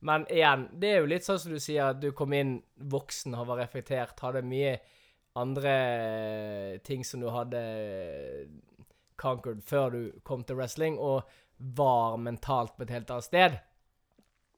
[0.00, 3.34] Men igjen, det er jo litt sånn som du sier, at du kom inn voksen,
[3.38, 4.78] har vært reflektert, hadde mye
[5.36, 7.62] andre ting som du hadde
[9.16, 11.22] conquered før du kom til wrestling, og
[11.58, 13.56] var mentalt på et helt annet sted.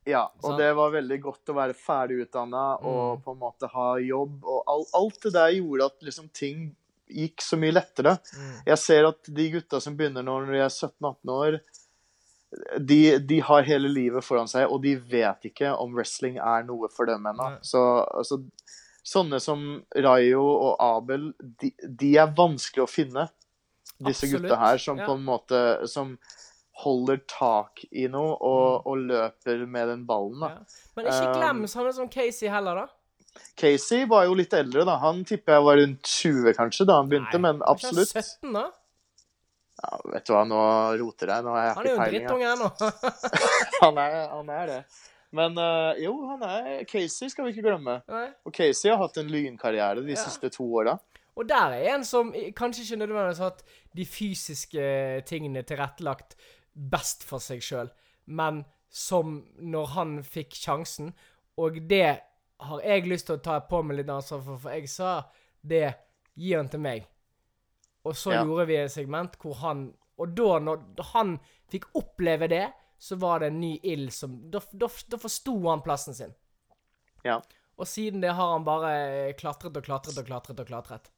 [0.06, 0.56] Ja, og så.
[0.58, 4.38] det var veldig godt å være ferdig utdanna og på en måte ha jobb.
[4.44, 6.68] Og all, alt det der gjorde at liksom ting
[7.06, 8.16] gikk så mye lettere.
[8.66, 11.58] Jeg ser at de gutta som begynner når de er 17-18 år,
[12.78, 16.88] de, de har hele livet foran seg, og de vet ikke om wrestling er noe
[16.92, 17.50] for dem ennå.
[17.66, 18.40] Så altså,
[19.06, 19.64] sånne som
[20.06, 23.26] Rayo og Abel, de, de er vanskelig å finne.
[23.96, 25.06] Disse Absolutt, gutta her som ja.
[25.08, 26.16] på en måte som
[26.82, 30.40] holder tak i noe og, og løper med den ballen.
[30.42, 30.48] da.
[30.58, 30.80] Ja.
[30.98, 33.40] Men ikke Um, glem sånne som Casey heller, da.
[33.56, 34.96] Casey var jo litt eldre, da.
[35.00, 38.02] Han tipper jeg var rundt 20 kanskje da han begynte, Nei, men var ikke han
[38.02, 38.28] absolutt.
[38.42, 38.66] 17, da?
[39.76, 40.60] Ja, vet du hva, nå
[41.02, 41.44] roter jeg.
[41.44, 42.22] Nå har jeg Han er jo ikke en peiling.
[42.24, 42.70] drittunge ennå.
[43.84, 44.78] Han er, han er det.
[45.36, 47.98] Men eh, jo, han er Casey skal vi ikke glemme.
[48.08, 48.22] Nei.
[48.48, 50.22] Og Casey har hatt en lynkarriere de Ja.
[50.22, 50.94] siste to åra.
[51.36, 53.66] Og der er en som kanskje ikke nødvendigvis har hatt
[53.98, 54.86] de fysiske
[55.28, 56.38] tingene tilrettelagt
[56.76, 57.90] best for seg sjøl,
[58.26, 61.10] men som når han fikk sjansen,
[61.56, 62.20] og det
[62.60, 65.18] har jeg lyst til å ta på meg litt ansvar for, for jeg sa
[65.66, 65.86] det
[66.36, 67.06] Gi han til meg.
[68.04, 68.42] Og så Ja.
[68.44, 73.40] gjorde vi et segment hvor han Og da, når han fikk oppleve det, så var
[73.40, 76.34] det en ny ild som Da, da, da forsto han plassen sin.
[77.24, 77.40] Ja.
[77.78, 81.10] Og siden det har han bare klatret og klatret og klatret og klatret.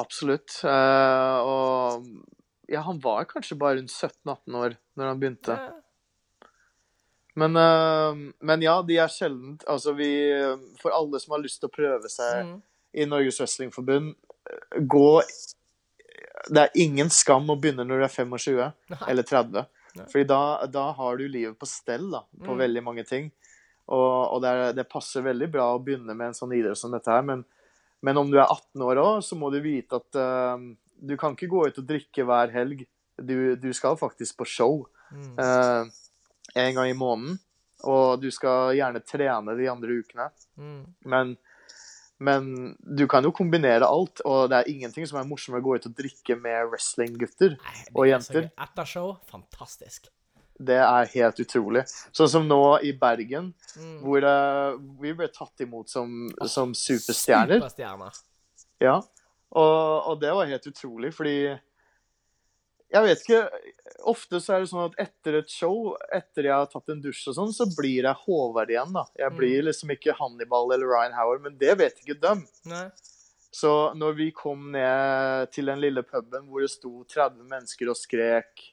[0.00, 0.56] Absolutt.
[0.64, 2.06] Uh, og
[2.68, 5.56] ja, han var kanskje bare rundt 17-18 år når han begynte.
[7.36, 8.14] Men, eh,
[8.46, 10.06] men ja, de er sjelden Altså, vi
[10.78, 12.60] For alle som har lyst til å prøve seg Mm.
[12.94, 14.12] i Norges Wrestlingforbund,
[14.50, 15.20] eh, gå
[16.52, 18.72] Det er ingen skam å begynne når du er 25
[19.08, 19.66] eller 30.
[19.96, 20.04] Nei.
[20.12, 22.58] Fordi da, da har du livet på stell da, på Mm.
[22.58, 23.30] veldig mange ting.
[23.88, 26.90] Og, og det, er, det passer veldig bra å begynne med en sånn idrett som
[26.92, 27.22] dette her.
[27.22, 27.44] Men,
[28.02, 30.58] men om du er 18 år òg, så må du vite at eh,
[31.06, 32.86] du kan ikke gå ut og drikke hver helg.
[33.20, 34.84] Du, du skal faktisk på show.
[35.12, 35.34] Mm.
[35.38, 35.90] Eh,
[36.64, 37.38] en gang i måneden.
[37.84, 40.30] Og du skal gjerne trene de andre ukene.
[40.56, 40.80] Mm.
[41.12, 41.34] Men,
[42.24, 42.48] men
[42.80, 45.88] du kan jo kombinere alt, og det er ingenting som er morsommere å gå ut
[45.90, 47.58] og drikke med wrestlinggutter
[47.92, 48.48] og er jenter.
[48.64, 50.08] Etter show, fantastisk.
[50.54, 51.82] Det er helt utrolig.
[52.14, 53.96] Sånn som nå i Bergen, Mm.
[54.04, 57.58] hvor uh, vi ble tatt imot som, som superstjerner.
[57.58, 58.20] Superstjerner.
[58.78, 59.00] Ja.
[59.54, 61.36] Og, og det var helt utrolig, fordi
[62.94, 63.38] Jeg vet ikke
[64.10, 67.28] Ofte så er det sånn at etter et show, etter jeg har tatt en dusj
[67.32, 69.04] og sånn, så blir jeg Håvard igjen, da.
[69.18, 69.36] Jeg Mm.
[69.38, 72.44] blir liksom ikke Hannibal eller Ryan Howard, men det vet ikke dem.
[72.66, 72.88] Nei.
[73.54, 77.96] Så når vi kom ned til den lille puben hvor det sto 30 mennesker og
[77.96, 78.64] skrek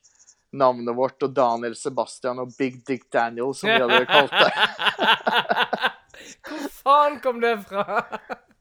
[0.51, 5.91] navnet vårt og Daniel Sebastian og Big Dick Daniel, som vi hadde kalt det.
[6.47, 7.85] Hvor faen kom det fra?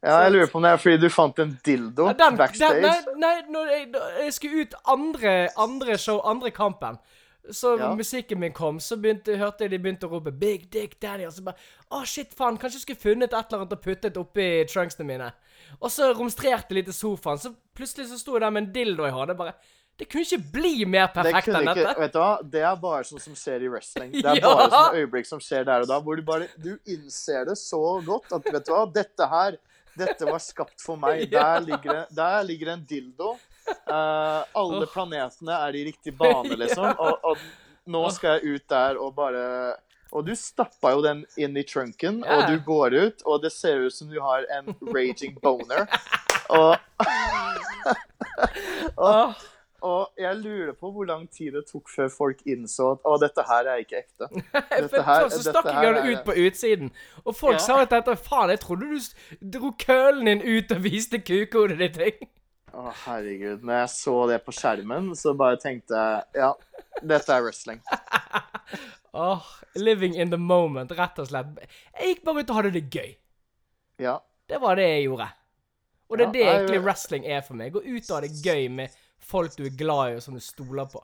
[0.03, 2.80] Ja, jeg lurer på om det er fordi du fant en dildo Ja, Den, backstage.
[2.80, 3.88] den, nei, nei jeg,
[4.24, 6.96] jeg skulle ut andre, andre show, andre kampen
[7.51, 7.94] så Ja.
[7.94, 11.32] musikken min kom, så begynte, hørte jeg de begynte å rope 'Big Dick Daniel'.
[11.32, 11.57] Så bare
[11.90, 12.57] Å, shit, faen.
[12.59, 15.32] Kanskje jeg skulle funnet et eller annet og puttet oppi trunksene mine.
[15.80, 17.38] Og så romstrerte litt i sofaen.
[17.38, 19.34] Så plutselig så sto jeg der med en dildo i hånda.
[19.36, 19.55] Bare
[20.01, 22.01] Det kunne ikke bli mer perfekt det enn ikke, dette.
[22.01, 22.30] vet du hva?
[22.55, 24.12] Det er bare sånn som skjer i wrestling.
[24.16, 24.53] Det er Ja.
[24.57, 27.80] bare sånne øyeblikk som skjer der og da, hvor du bare Du innser det så
[28.07, 29.59] godt at vet du hva, dette her
[30.01, 31.26] dette var skapt for meg.
[31.34, 33.34] Der ligger, det- der ligger en dildo.
[33.90, 36.86] Uh, alle planetene er i riktig bane, liksom.
[36.96, 39.42] Og, og nå skal jeg ut der og bare
[40.14, 42.38] Og du stappa jo den inn i trunken, yeah.
[42.38, 45.84] og du går ut, og det ser ut som du har en raging boner.
[46.51, 46.74] Og
[48.96, 49.34] Åh,
[49.83, 53.45] Og jeg lurer på hvor lang tid det tok før folk innså at å, dette
[53.49, 54.28] her er ikke ekte.
[54.83, 56.91] Dette her, så stakk jeg den ut på utsiden.
[57.24, 57.62] Og folk Ja.
[57.64, 61.97] sa at dette Faen, jeg trodde du dro kølen din ut og viste kukhodet ditt.
[61.97, 62.28] jeg.
[62.76, 63.64] Å, herregud.
[63.66, 66.53] Når jeg så det på skjermen, så bare tenkte jeg ja,
[67.03, 67.81] dette er wrestling.
[69.12, 69.43] Åh,
[69.74, 71.57] living in the moment, rett og slett.
[71.99, 73.14] Jeg gikk bare ut og hadde det gøy.
[74.05, 74.18] Ja.
[74.51, 75.26] Det var det jeg gjorde.
[76.11, 77.72] Og det er Ja, det jeg- egentlig wrestling er for meg.
[77.72, 78.89] Gå ut og ha det gøy med
[79.31, 81.03] folk du er glad i, og som du stoler på.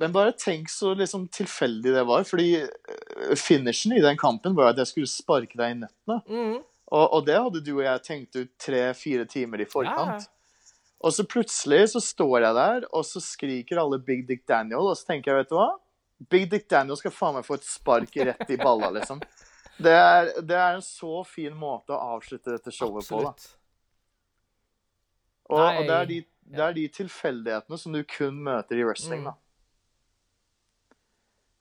[0.00, 4.72] Men bare tenk så liksom tilfeldig det var, fordi øh, finishen i den kampen var
[4.72, 6.20] at jeg skulle sparke deg i nøttene.
[6.24, 6.54] Mm.
[6.90, 10.24] Og, og det hadde du og jeg tenkt ut tre-fire timer i forkant.
[10.24, 10.72] Ja.
[11.00, 14.98] Og så plutselig så står jeg der, og så skriker alle Big Dick Daniel, og
[14.98, 15.70] så tenker jeg, vet du hva?
[16.32, 19.22] Big Dick Daniel skal faen meg få et spark rett i balla, liksom.
[19.80, 23.30] Det er, det er en så fin måte å avslutte dette showet på, da.
[25.48, 26.18] Og, Nei, og det, er de,
[26.50, 29.30] det er de tilfeldighetene som du kun møter i wrestling, Mm.
[29.30, 29.34] da.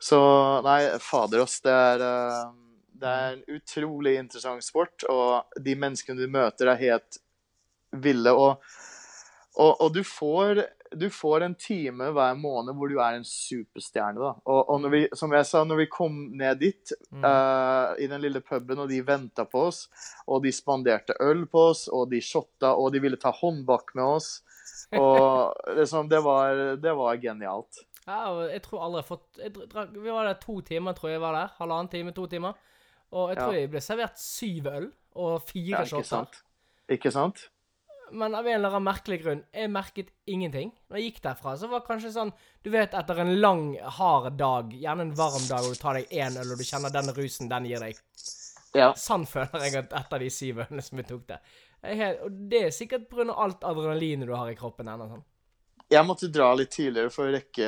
[0.02, 0.20] Så
[0.64, 2.44] nei, fader oss, det er eh,
[3.00, 7.20] Det er en utrolig interessant sport, og de menneskene du møter, er helt
[7.96, 8.32] ville.
[8.36, 8.60] Og,
[9.56, 10.60] og, og du, får,
[11.00, 14.34] du får en time hver måned hvor du er en superstjerne, da.
[14.52, 17.24] Og, og vi, som jeg sa, når vi kom ned dit, Mm.
[17.26, 19.88] uh, i den lille puben, og de venta på oss,
[20.28, 24.06] og de spanderte øl på oss, og de shotta, og de ville ta håndbak med
[24.20, 24.42] oss.
[24.98, 27.84] Og liksom, det var, det var genialt.
[28.08, 30.94] Ja, og jeg tror aldri jeg har fått jeg drakk, Vi var der to timer,
[30.98, 31.52] tror jeg var der.
[31.60, 32.54] Halvannen time, to timer.
[33.14, 33.60] Og jeg tror Ja.
[33.60, 36.10] jeg ble servert syv øl og fire Ja, ikke shotter.
[36.10, 36.42] sant?
[36.90, 37.50] Ikke sant?
[38.12, 40.72] Men av en eller annen merkelig grunn, jeg merket ingenting.
[40.90, 42.32] Når jeg gikk derfra, så var det kanskje sånn
[42.64, 46.10] Du vet, etter en lang, hard dag, gjerne en varm dag, og du tar deg
[46.10, 47.96] én øl, og du kjenner den rusen den gir deg.
[48.74, 48.94] Ja.
[48.94, 51.38] Sånn føler jeg at etter de syv ølene som vi tok det.
[51.84, 53.32] Helt, og det er sikkert pga.
[53.36, 55.08] alt adrenalinet du har i kroppen ennå.
[55.10, 55.24] Sånn.
[55.90, 57.68] Jeg måtte dra litt tidligere for å rekke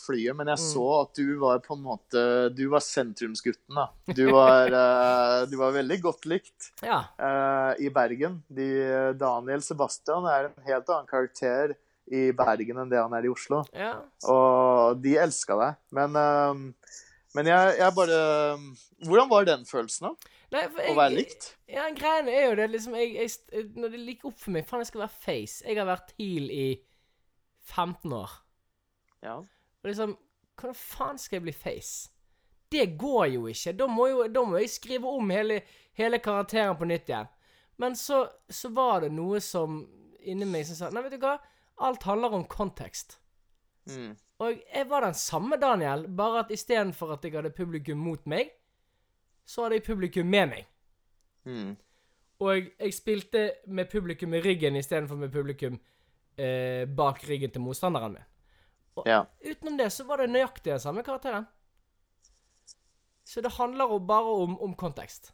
[0.00, 0.68] flyet, men jeg Mm.
[0.72, 2.22] så at du var på en måte
[2.56, 3.88] Du var sentrumsgutten, da.
[4.14, 7.02] Du var, eh, du var veldig godt likt Ja.
[7.20, 8.42] uh, i Bergen.
[8.48, 11.74] De, Daniel Sebastian er en helt annen karakter
[12.10, 13.64] i Bergen enn det han er i Oslo.
[13.74, 13.98] ja.
[14.28, 15.76] Og de elska deg.
[15.92, 16.54] Men, uh,
[17.34, 18.22] men jeg, jeg bare
[19.04, 20.14] Hvordan var den følelsen, da?
[20.54, 21.46] Nei, for Å være likt?
[21.70, 24.84] Ja, greiene er jo det liksom jeg, jeg, Når det ligger opp for meg Faen,
[24.84, 25.64] jeg skal være face.
[25.66, 26.66] Jeg har vært heel i
[27.64, 28.34] 15 år.
[29.24, 29.38] Ja.
[29.40, 30.18] Og liksom
[30.54, 32.12] Hvordan faen skal jeg bli face?
[32.70, 33.72] Det går jo ikke.
[33.74, 35.60] Da må, jo, da må jeg skrive om hele,
[35.98, 37.30] hele karakteren på nytt igjen.
[37.82, 39.80] Men så, så var det noe som
[40.22, 41.36] inni meg som sa Nei, vet du hva?
[41.82, 43.18] Alt handler om kontekst.
[43.90, 44.14] Mm.
[44.42, 48.54] Og jeg var den samme Daniel, bare at istedenfor at jeg hadde publikum mot meg,
[49.44, 50.68] så hadde jeg publikum med meg.
[51.44, 51.74] Mm.
[52.44, 55.76] Og jeg, spilte med publikum i ryggen istedenfor med publikum
[56.36, 58.30] eh, bak ryggen til motstanderen min.
[59.06, 59.24] Ja.
[59.44, 61.46] Utenom det så var det nøyaktig den samme karakteren.
[63.24, 65.32] Så det handler jo bare om, om kontekst.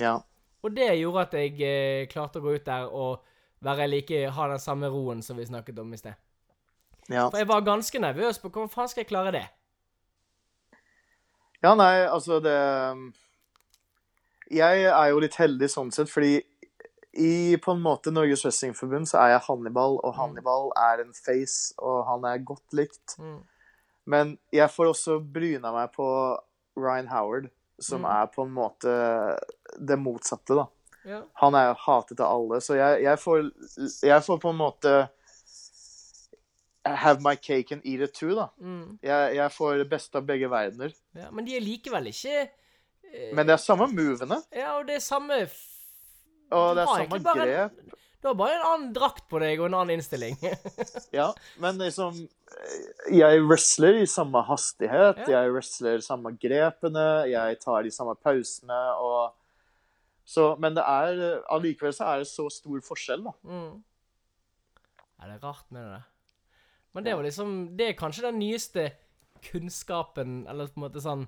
[0.00, 0.18] Ja.
[0.62, 3.24] Og det gjorde at jeg eh, klarte å gå ut der og
[3.64, 6.14] være like, ha den samme roen som vi snakket om i sted.
[7.08, 7.28] ja.
[7.28, 9.46] For jeg var ganske nervøs på hvordan faen skal jeg klare det?
[11.64, 12.52] Ja, nei, altså det
[14.50, 16.36] Jeg er jo litt heldig sånn sett, fordi
[17.16, 21.72] i på en måte Norges Wrestlingforbund så er jeg Hannibal, og Hannibal er en face,
[21.80, 23.16] og han er godt likt.
[23.18, 23.38] Mm.
[24.06, 26.06] Men jeg får også bryna meg på
[26.76, 27.48] Ryan Howard,
[27.80, 28.10] som Mm.
[28.20, 28.92] er på en måte
[29.80, 30.66] det motsatte, da.
[31.08, 31.22] Ja.
[31.40, 33.50] Han er jo hatet av alle, så jeg, jeg, får,
[34.04, 35.08] jeg får på en måte
[36.94, 38.46] have my cake and eat it too, da.
[38.60, 38.98] Mm.
[39.02, 40.92] Jeg, jeg får det beste av begge verdener.
[41.14, 41.30] ja.
[41.30, 45.00] Men de er likevel ikke eh, Men det er samme movene, Ja, og det er
[45.04, 45.46] samme
[46.50, 47.72] og det er samme grep.
[47.72, 47.92] en-.
[48.22, 50.36] Du har bare en annen drakt på deg og en annen innstilling.
[51.14, 51.32] Ja,
[51.62, 52.28] men liksom
[53.12, 55.40] Jeg wrestler i samme hastighet, Ja.
[55.42, 59.34] jeg wrestler samme grepene, jeg tar de samme pausene og
[60.26, 63.34] så, Men det er allikevel så er det så stor forskjell, da.
[63.46, 63.82] mm.
[65.22, 66.00] Er det rart med det.
[66.96, 68.86] Men det var liksom Det er kanskje den nyeste
[69.44, 71.26] kunnskapen, eller på en måte sånn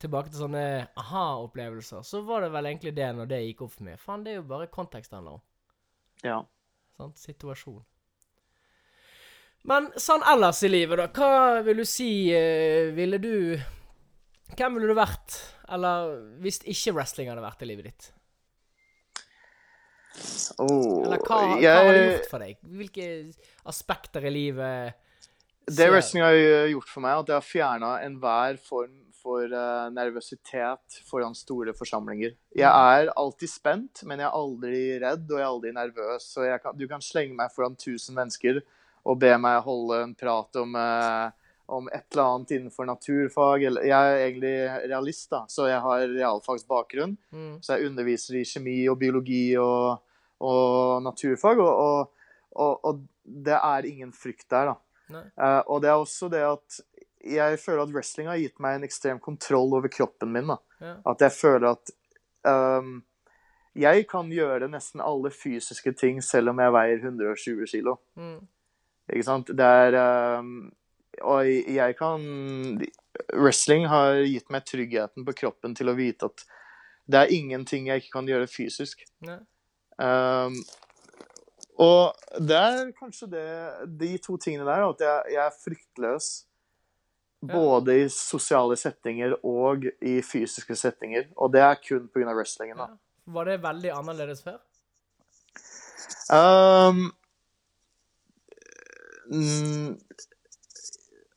[0.00, 0.62] Tilbake til sånne
[0.98, 2.00] aha-opplevelser.
[2.02, 4.00] Så var det vel egentlig det når det gikk opp for meg.
[4.02, 5.44] Faen, det er jo bare kontekst det handler om.
[6.24, 6.38] Ja.
[6.96, 7.84] Sånn, Situasjon.
[9.70, 11.06] Men sånn ellers i livet, da.
[11.12, 13.32] Hva vil du si eh, Ville du
[14.56, 15.38] Hvem ville du vært?
[15.76, 18.10] Eller hvis ikke wrestling hadde vært i livet ditt?
[20.62, 22.60] Oh, Eller hva, hva jeg, har det gjort for deg?
[22.78, 23.08] Hvilke
[23.68, 25.02] aspekter i livet
[25.66, 26.36] Det wrestling har
[26.70, 28.94] gjort for meg, at jeg har fjerna enhver form
[29.26, 32.36] for uh, nervøsitet foran store forsamlinger.
[32.56, 36.28] Jeg er alltid spent, men jeg er aldri redd, og jeg er aldri nervøs.
[36.36, 38.62] Så kan, du kan slenge meg foran 1000 mennesker
[39.06, 41.30] og be meg holde en prat om, uh,
[41.74, 43.66] om et eller annet innenfor naturfag.
[43.68, 44.56] Eller, jeg er egentlig
[44.92, 47.16] realist, da, så jeg har realfagsbakgrunn.
[47.34, 47.54] Mm.
[47.62, 50.02] Så jeg underviser i kjemi og biologi og,
[50.44, 52.12] og naturfag, og,
[52.56, 54.76] og, og, det er ingen frykt der, da.
[55.16, 56.80] Eh, og det er også det at
[57.26, 60.50] jeg føler at wrestling har gitt meg en ekstrem kontroll over kroppen min.
[60.52, 60.58] da.
[60.80, 60.94] Ja.
[61.10, 61.92] At jeg føler at
[62.46, 63.00] um,
[63.76, 67.96] jeg kan gjøre nesten alle fysiske ting selv om jeg veier 120 kilo.
[68.14, 68.38] Mm.
[69.12, 69.50] Ikke sant?
[69.58, 69.98] Det er
[70.38, 70.72] um,
[71.22, 72.22] Og jeg kan
[73.32, 76.46] Wrestling har gitt meg tryggheten på kroppen til å vite at
[77.06, 79.04] det er ingenting jeg ikke kan gjøre fysisk.
[79.24, 79.38] Nei.
[79.98, 80.58] Um,
[81.78, 83.46] og det er kanskje det,
[84.00, 86.28] de to tingene der, at jeg, jeg er fryktløs.
[87.46, 91.28] Både i sosiale settinger og i fysiske settinger.
[91.36, 92.32] Og det er kun pga.
[92.34, 92.76] wrestlingen.
[92.80, 92.86] da.
[92.90, 93.32] Ja.
[93.36, 94.56] Var det veldig annerledes før?
[96.32, 97.12] Um,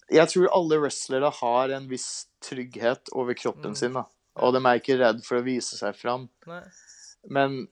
[0.10, 3.76] jeg tror alle wrestlere har en viss trygghet over kroppen Mm.
[3.76, 3.94] sin.
[3.94, 4.06] da.
[4.38, 6.30] Og de er ikke redd for å vise seg fram.
[6.48, 6.64] Nei.
[7.30, 7.68] Men,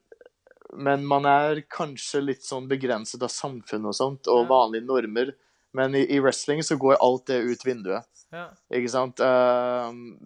[0.74, 4.49] men man er kanskje litt sånn begrenset av samfunnet og sånt, og Ja.
[4.49, 5.34] vanlige normer.
[5.74, 8.05] Men i, i wrestling så går alt det ut vinduet.
[8.34, 8.49] Ja.
[8.74, 9.20] Ikke sant?
[9.20, 10.18] Um,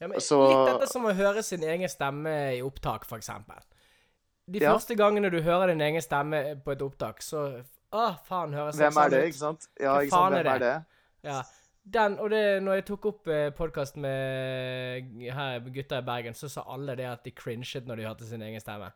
[0.00, 3.58] Ja, men Så- Litt dette som å høre sin egen stemme i opptak, for eksempel.
[4.48, 8.76] De første gangene du hører din egen stemme på et opptak, så Å, faen, høres
[8.76, 8.94] det sånn ut.
[8.94, 9.66] Hvem er det, ikke sant?
[9.80, 10.32] Ja, ikke sant?
[10.32, 10.84] Hvem er Hvem er det?
[11.22, 11.30] det?
[11.30, 11.42] Ja.
[11.90, 16.48] Den, og det, når jeg tok opp eh, podkast med her, gutta i Bergen, så
[16.50, 18.92] sa alle det at de cringet når de hørte sin egen stemme.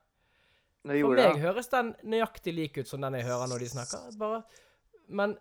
[0.82, 1.42] Det For meg det.
[1.44, 4.08] høres den nøyaktig lik ut som den jeg hører når de snakker.
[4.18, 4.40] Bare,
[5.08, 5.36] men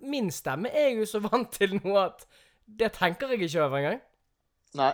[0.00, 2.24] min stemme er jo så vant til noe at
[2.66, 4.00] det tenker jeg ikke over engang.
[4.80, 4.92] Nei.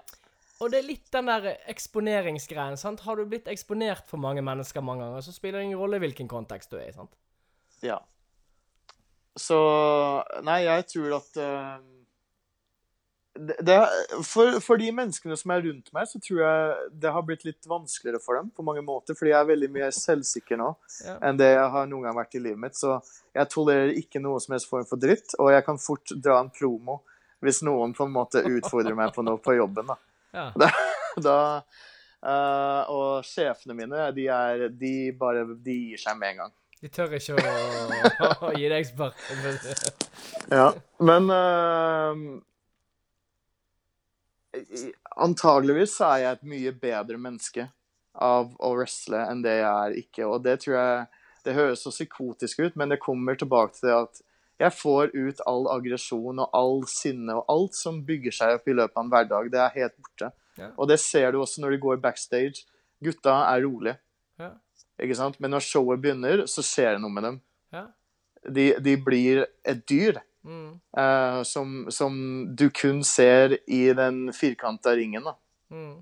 [0.62, 2.76] Og det er litt den der eksponeringsgreien.
[2.78, 3.00] sant?
[3.06, 6.28] Har du blitt eksponert for mange mennesker mange ganger, så spiller det ingen rolle hvilken
[6.30, 6.92] kontekst du er i.
[6.94, 7.14] sant?
[7.82, 7.98] Ja.
[9.38, 9.58] Så
[10.44, 11.78] Nei, jeg tror at eh,
[13.34, 13.76] det,
[14.28, 17.64] for, for de menneskene som er rundt meg, så tror jeg det har blitt litt
[17.70, 19.16] vanskeligere for dem på mange måter.
[19.16, 20.68] Fordi jeg er veldig mye selvsikker nå
[21.06, 21.14] Ja.
[21.30, 22.76] enn det jeg har noen gang vært i livet mitt.
[22.76, 22.98] Så
[23.34, 26.52] jeg tolererer ikke noe som helst form for dritt, og jeg kan fort dra en
[26.52, 27.00] promo
[27.42, 29.88] hvis noen på en måte utfordrer meg på noe på jobben.
[29.94, 29.96] da.
[30.32, 30.46] Ja.
[31.20, 31.38] da
[32.24, 36.54] eh, og sjefene mine, de, er, de bare de gir seg med en gang.
[36.82, 39.18] De tør ikke å, å gi deg spark.
[40.50, 40.70] Ja,
[41.04, 42.40] men i-
[45.16, 47.68] Antageligvis så er jeg et mye bedre menneske
[48.12, 50.26] av å wrestle enn det jeg er ikke.
[50.28, 51.06] Og det tror jeg
[51.42, 54.20] Det høres så psykotisk ut, men det kommer tilbake til det at
[54.62, 58.76] jeg får ut all aggresjon og all sinne og alt som bygger seg opp i
[58.78, 59.48] løpet av en hverdag.
[59.50, 60.28] Det er helt borte.
[60.60, 60.68] Ja.
[60.76, 62.62] Og det ser du også når du går backstage.
[63.02, 63.96] Gutta er rolige,
[64.38, 64.52] Ja.
[65.02, 65.40] ikke sant?
[65.40, 67.40] Men når showet begynner, så skjer det noe med dem.
[67.74, 67.86] Ja.
[68.46, 70.22] De, de blir et dyr.
[70.44, 72.16] Mm, Uh, som, som
[72.56, 75.24] du kun ser i den firkanta ringen.
[75.24, 75.36] da.
[75.70, 76.00] mm.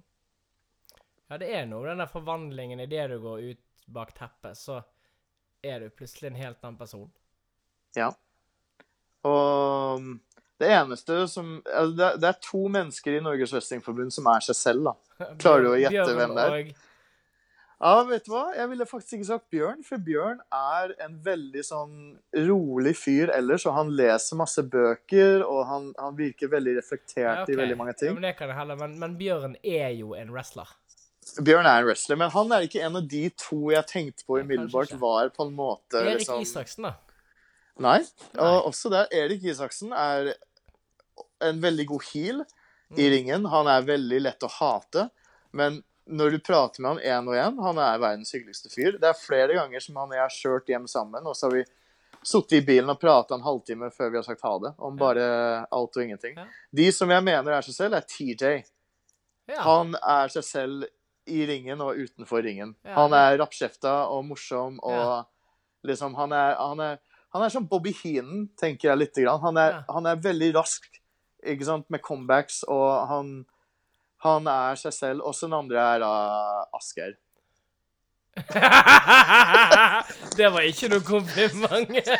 [1.30, 4.80] Ja, det er noe den der forvandlingen idet du går ut bak teppet, så
[5.62, 7.06] er du plutselig en helt annen person.
[7.94, 8.10] Ja.
[9.22, 10.18] Og
[10.60, 14.42] Det eneste som altså det, er, det er to mennesker i Norges Wrestlingforbund som er
[14.44, 14.94] seg selv, da.
[15.40, 16.72] Klarer du å gjette hvem det er?
[17.80, 18.42] Ja, vet du hva?
[18.52, 21.94] Jeg ville faktisk ikke sagt Bjørn, for Bjørn er en veldig sånn
[22.36, 27.38] rolig fyr ellers, og han leser masse bøker, og han, han virker veldig reflektert Ja,
[27.46, 27.54] okay.
[27.56, 28.18] i veldig mange Ja, ting.
[28.18, 30.68] men det kan jeg heller, men, men Bjørn er jo en wrestler.
[31.40, 34.36] Bjørn er en wrestler, men han er ikke en av de to jeg tenkte på
[34.36, 36.94] Nei, umiddelbart var på en måte Erik liksom Isaksen, da.
[37.80, 37.98] Nei.
[38.36, 38.44] Nei.
[38.44, 40.34] Og også der, Erik Isaksen er
[41.48, 43.10] en veldig god heel i Mm.
[43.14, 43.44] ringen.
[43.46, 45.06] Han er veldig lett å hate,
[45.56, 45.78] men
[46.10, 48.98] når du prater med han én og én, han er verdens hyggeligste fyr.
[49.00, 51.58] Det er flere ganger som han og jeg har kjørt hjem sammen, og så har
[51.58, 51.64] vi
[52.26, 55.26] sittet i bilen og prata en halvtime før vi har sagt ha det, om bare
[55.72, 56.38] alt og ingenting.
[56.76, 58.64] De som jeg mener er seg selv, er TJ.
[59.64, 60.88] Han er seg selv
[61.30, 62.74] i ringen og utenfor ringen.
[62.96, 65.28] Han er rappkjefta og morsom og
[65.86, 66.98] liksom Han er, han er,
[67.32, 69.40] han er som Bobby Heenan, tenker jeg lite grann.
[69.40, 70.90] Han er, han er veldig rask
[71.40, 73.30] ikke sant, med comebacks, og han,
[74.24, 75.24] han er seg selv.
[75.28, 76.12] Også den andre er da
[76.76, 77.16] Asgeir.
[80.38, 81.90] det var ikke noe kompliment.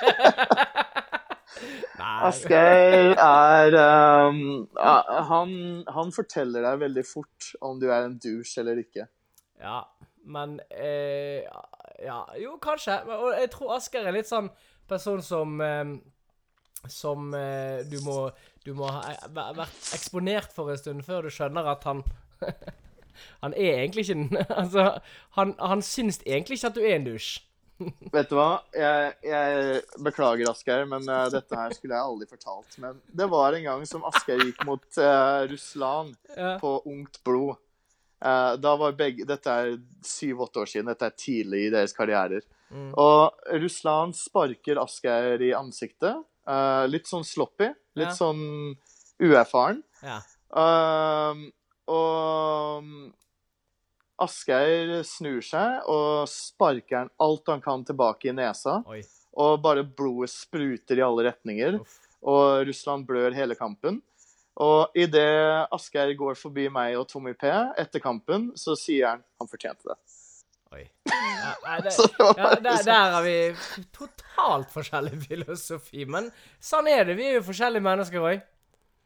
[2.01, 3.77] Asgeir er
[4.29, 5.51] um, han,
[5.89, 9.07] han forteller deg veldig fort om du er en douche eller ikke.
[9.61, 9.83] Ja,
[10.25, 11.45] men eh,
[12.01, 12.97] Ja, jo, kanskje.
[13.13, 14.49] Og jeg tror Asgeir er litt sånn
[14.89, 15.91] person som eh,
[16.89, 18.31] Som eh, du må
[18.67, 22.03] Du må ha eh, vært eksponert for en stund før du skjønner at han
[23.43, 24.85] Han er egentlig ikke en Altså,
[25.37, 27.31] han, han syns egentlig ikke at du er en dusj.
[28.13, 28.61] Vet du hva?
[28.77, 32.77] Jeg, jeg beklager, Asgeir, men uh, dette her skulle jeg aldri fortalt.
[32.83, 36.55] Men det var en gang som Asgeir gikk mot uh, Russland Ja.
[36.61, 37.57] på Ungt blod.
[38.21, 40.91] Uh, da var begge Dette er syv-åtte år siden.
[40.93, 42.45] Dette er tidlig i deres karrierer.
[42.69, 42.91] Mm.
[43.01, 46.21] Og Russland sparker Asgeir i ansiktet.
[46.47, 47.67] eh, litt sånn sloppy.
[47.97, 48.15] Litt Ja.
[48.15, 48.77] sånn
[49.21, 49.83] uerfaren.
[50.03, 50.21] ja.
[50.51, 51.53] Um,
[51.87, 52.85] og
[54.21, 58.81] Asgeir snur seg og sparker han alt han kan tilbake i nesa.
[58.91, 59.01] Oi.
[59.41, 61.79] Og bare blodet spruter i alle retninger.
[61.81, 61.99] Uff.
[62.23, 64.03] Og Russland blør hele kampen.
[64.61, 67.47] Og idet Asgeir går forbi meg og Tommy P
[67.81, 69.97] etter kampen, så sier han han fortjente det.
[70.71, 70.85] Oi.
[71.11, 73.35] Ja, nei, det, ja, der, der har vi
[73.97, 76.07] totalt forskjellig filosofi.
[76.07, 76.29] Men
[76.63, 77.17] sånn er det.
[77.19, 78.45] Vi er jo forskjellige mennesker òg.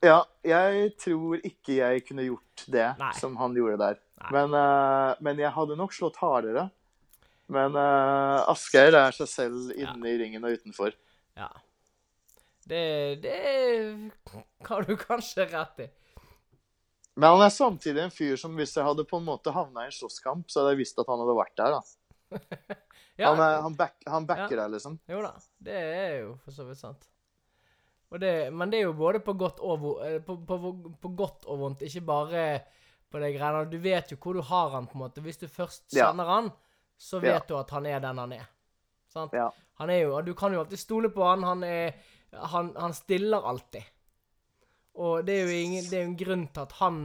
[0.04, 3.12] Ja, jeg tror ikke jeg kunne gjort det Nei.
[3.16, 4.00] som han gjorde der.
[4.34, 6.66] Men, uh, men jeg hadde nok slått hardere.
[7.52, 10.92] Men uh, Asgeir er seg selv inne i ringen og utenfor.
[11.38, 11.48] Ja.
[12.68, 12.84] Det,
[13.24, 13.40] det
[14.68, 15.88] har du kanskje rett i.
[17.16, 19.90] Men han er samtidig en fyr som hvis jeg hadde på en måte havna i
[19.90, 21.76] en slåsskamp, så hadde jeg visst at han hadde vært der.
[21.78, 21.82] da.
[23.16, 24.62] Ja, Han, er, han, back, han backer Ja.
[24.64, 24.96] deg, liksom.
[25.06, 25.28] Jo da,
[25.62, 27.04] det er jo for så vidt sant.
[28.10, 30.58] Og det, men det er jo både på godt og, eh, på, på,
[30.98, 32.42] på godt og vondt, ikke bare
[33.14, 33.60] på de greiene.
[33.70, 35.22] Du vet jo hvor du har han, på en måte.
[35.22, 36.10] Hvis du først Ja.
[36.10, 36.50] han,
[36.98, 37.44] så vet Ja.
[37.46, 38.48] du at han er den han er.
[39.14, 39.30] Sant?
[39.78, 41.42] Han er jo, Du kan jo alltid stole på han.
[41.46, 41.94] Han, er,
[42.34, 43.82] han, han stiller alltid.
[45.02, 47.00] Og det er jo ingen, det er en grunn til at han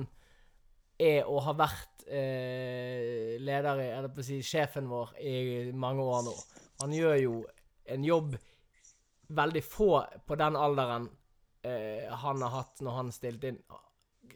[1.00, 5.36] er og har vært eh, leder eller på å si sjefen vår i
[5.74, 6.36] mange år nå.
[6.84, 7.34] Han gjør jo
[7.90, 8.36] en jobb
[9.30, 9.90] veldig få
[10.26, 11.08] på den alderen
[11.66, 13.60] eh, han har hatt når han stilte inn,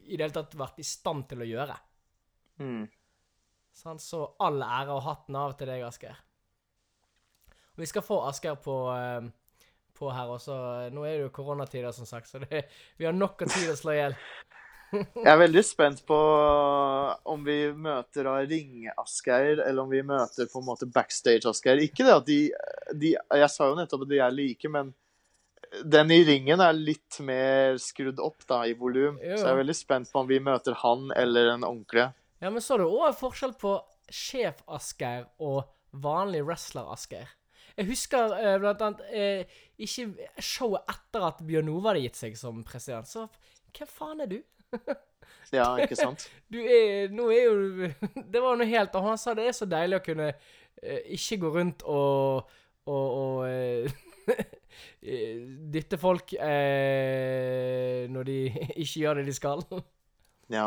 [0.04, 1.78] i det hele tatt vært i stand til å gjøre.
[2.62, 2.84] Mm.
[3.74, 6.18] Sånn, Så all ære og hatten av til deg, Asker.
[7.80, 9.30] Vi skal få Asker på, eh,
[9.98, 10.56] på her også.
[10.94, 12.66] Nå er det jo koronatider, som sagt, så det,
[12.98, 14.18] vi har nok av tid å slå i hjel.
[14.94, 16.18] Jeg er veldig spent på
[17.34, 21.82] om vi møter da Ring-Asgeir, eller om vi møter på en måte backstage-Asgeir.
[21.88, 22.42] Ikke det at de,
[22.94, 24.94] de Jeg sa jo nettopp at de er like, men
[25.82, 29.18] den i ringen er litt mer skrudd opp da, i volum.
[29.18, 32.12] Så jeg er veldig spent på om vi møter han eller en ordentlig.
[32.44, 33.78] Ja, men så er det òg forskjell på
[34.14, 35.64] sjef-Asgeir og
[36.04, 37.32] vanlig wrestler-Asgeir.
[37.78, 42.38] Jeg husker eh, blant annet eh, ikke showet etter at Bjørn Ove hadde gitt seg
[42.38, 43.10] som president.
[43.10, 43.26] Så
[43.74, 44.40] hvem faen er du?
[45.54, 46.26] Ja, ikke sant?
[46.54, 47.90] Du er Nå er jo
[48.34, 51.38] Det var noe helt Og han sa det er så deilig å kunne eh, ikke
[51.44, 52.50] gå rundt og
[52.84, 53.92] og, og eh,
[55.08, 58.38] eh, dytte folk eh, når de
[58.76, 59.64] ikke gjør det de skal.
[60.52, 60.66] Ja.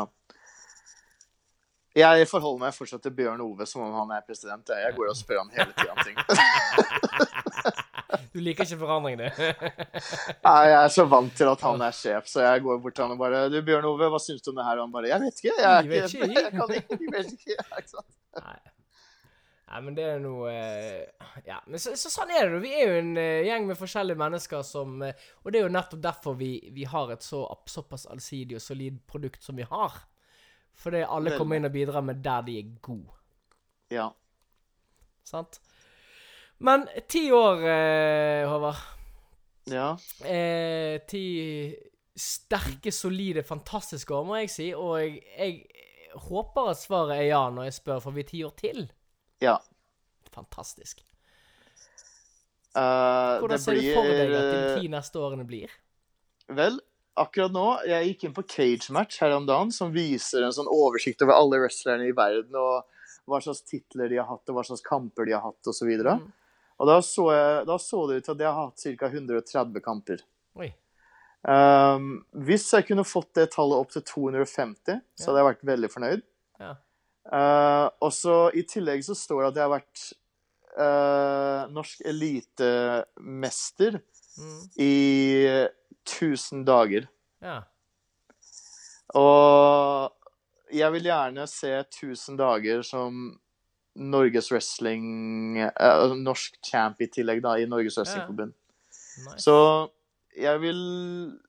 [1.97, 4.69] Jeg forholder meg fortsatt til Bjørn Ove som om han er president.
[4.69, 6.17] Jeg går og spør han hele tida om ting.
[8.37, 9.25] Du liker ikke forandring, du.
[10.45, 13.07] Nei, Jeg er så vant til at han er sjef, så jeg går bort til
[13.07, 14.77] han og bare Du, Bjørn Ove, hva syns du om det her?
[14.77, 15.55] Og han bare Jeg vet ikke.
[15.63, 17.55] Jeg, vet ikke, jeg kan ikke, jeg vet ikke.
[17.57, 18.11] Ikke sant?
[18.37, 18.57] Nei.
[19.67, 22.61] Nei, men det er noe eh, Ja, men så, så sånn er det jo.
[22.63, 25.73] Vi er jo en eh, gjeng med forskjellige mennesker som eh, Og det er jo
[25.73, 29.97] nettopp derfor vi, vi har et så såpass allsidig og solid produkt som vi har.
[30.77, 33.15] Fordi alle kommer inn og bidrar med der de er gode.
[33.93, 34.11] Ja.
[35.25, 35.59] Sant?
[36.59, 38.83] Men ti år, eh, Håvard.
[39.69, 39.89] Ja.
[40.25, 41.23] Eh, ti
[42.17, 44.69] sterke, solide, fantastiske år, må jeg si.
[44.73, 48.55] Og jeg, jeg håper at svaret er ja når jeg spør, får vi ti år
[48.57, 48.87] til?
[49.41, 49.57] ja.
[50.37, 50.99] Fantastisk.
[52.77, 55.71] Uh, Hvordan ser du for deg at de ti neste årene blir?
[56.53, 56.77] Vel,
[57.17, 60.69] akkurat nå Jeg gikk inn på Cage Match her om dagen, som viser en sånn
[60.71, 62.85] oversikt over alle wrestlerne i verden, og
[63.27, 65.89] hva slags titler de har hatt, og hva slags kamper de har hatt, osv.
[65.99, 66.31] Og, Mm.
[66.79, 69.09] og da, så jeg, da så det ut til at de har hatt ca.
[69.11, 70.21] 130 kamper.
[70.55, 70.69] Oi.
[71.47, 75.89] Um, hvis jeg kunne fått det tallet opp til 250, så hadde jeg vært veldig
[75.93, 76.23] fornøyd.
[76.59, 76.71] Ja.
[77.27, 80.05] Uh, og så I tillegg så står det at jeg har vært
[80.77, 84.01] uh, norsk elitemester
[84.37, 84.69] Mm.
[84.77, 85.67] i
[86.07, 87.07] 1000 dager.
[87.43, 87.59] Ja.
[89.15, 90.13] Og
[90.73, 93.19] jeg vil gjerne se 1000 dager som
[93.97, 98.53] Norges wrestling eh, Norsk champ i tillegg, da, i Norges Wrestlingforbund.
[99.23, 99.39] Nice.
[99.47, 99.55] Så
[100.37, 100.81] jeg vil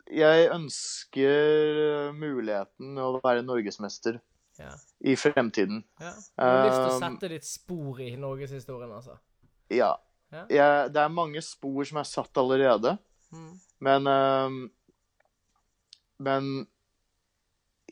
[0.08, 4.20] Jeg ønsker muligheten å være norgesmester
[4.58, 4.70] Ja.
[5.04, 5.82] i fremtiden.
[6.00, 6.12] ja.
[6.38, 9.18] Du har lyst til å Um, sette ditt spor i norgeshistorien, altså?
[9.70, 9.92] Ja.
[10.32, 10.46] Ja.
[10.48, 12.98] Jeg, det er mange spor som er satt allerede,
[13.30, 13.60] Mm.
[13.84, 14.58] Men ehm,
[16.18, 16.66] Men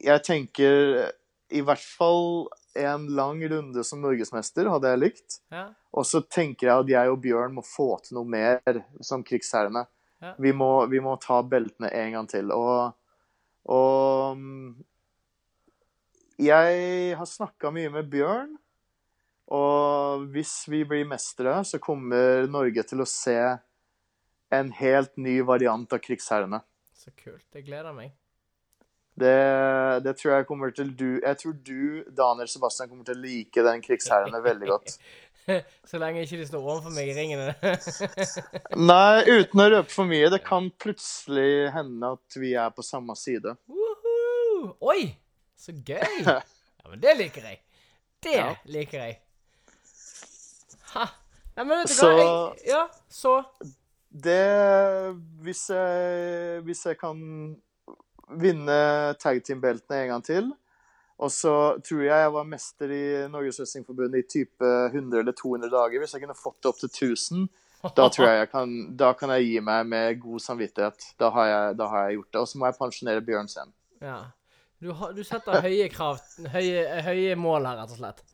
[0.03, 1.13] jeg tenker
[1.55, 5.37] i hvert fall en lang runde som norgesmester hadde jeg likt.
[5.55, 5.69] Ja.
[5.95, 9.87] Og så tenker jeg at jeg og Bjørn må få til noe mer som krigsherrene.
[10.19, 10.35] Ja.
[10.43, 12.51] Vi, må, vi må ta beltene en gang til.
[12.51, 12.93] Og,
[13.71, 14.37] og
[16.43, 18.57] jeg har snakka mye med Bjørn.
[19.57, 23.39] Og hvis vi blir mestere, så kommer Norge til å se
[24.55, 26.61] en helt ny variant av krigsherrene.
[26.97, 27.45] Så kult.
[27.55, 28.13] Jeg gleder meg.
[29.17, 29.33] Det,
[30.05, 33.63] det tror jeg kommer til du Jeg tror du, Daniel Sebastian, kommer til å like
[33.65, 34.99] den krigsherrene veldig godt.
[35.89, 37.53] Så lenge ikke de står overfor meg i ringene.
[38.91, 40.27] Nei, uten å røpe for mye.
[40.35, 43.55] Det kan plutselig hende at vi er på samme side.
[43.71, 44.75] Woohoo!
[44.93, 45.13] Oi!
[45.57, 46.03] Så gøy!
[46.87, 47.57] Ja, men det liker jeg.
[48.23, 48.51] Det Ja.
[48.71, 49.15] liker jeg.
[50.93, 51.07] Ha.
[51.57, 52.11] Nei, men vet du hva?
[52.21, 53.33] Jeg, ja, så
[54.17, 57.19] Det Hvis jeg, hvis jeg kan
[58.41, 58.79] vinne
[59.23, 60.49] tag team-beltene en gang til
[61.19, 61.53] Og så
[61.85, 66.03] tror jeg jeg var mester i Norges Wrestlingforbund i type 100 eller 200 dager.
[66.03, 67.47] Hvis jeg kunne fått det opp til 1000,
[67.97, 71.13] da tror jeg jeg kan Da kan jeg gi meg med god samvittighet.
[71.21, 72.41] Da har jeg, da har jeg gjort det.
[72.43, 73.73] Og så må jeg pensjonere Bjørn sen.
[74.05, 74.19] Ja.
[74.83, 76.21] Du, har, du setter høye krav
[76.53, 78.25] høye, høye mål her, rett og slett.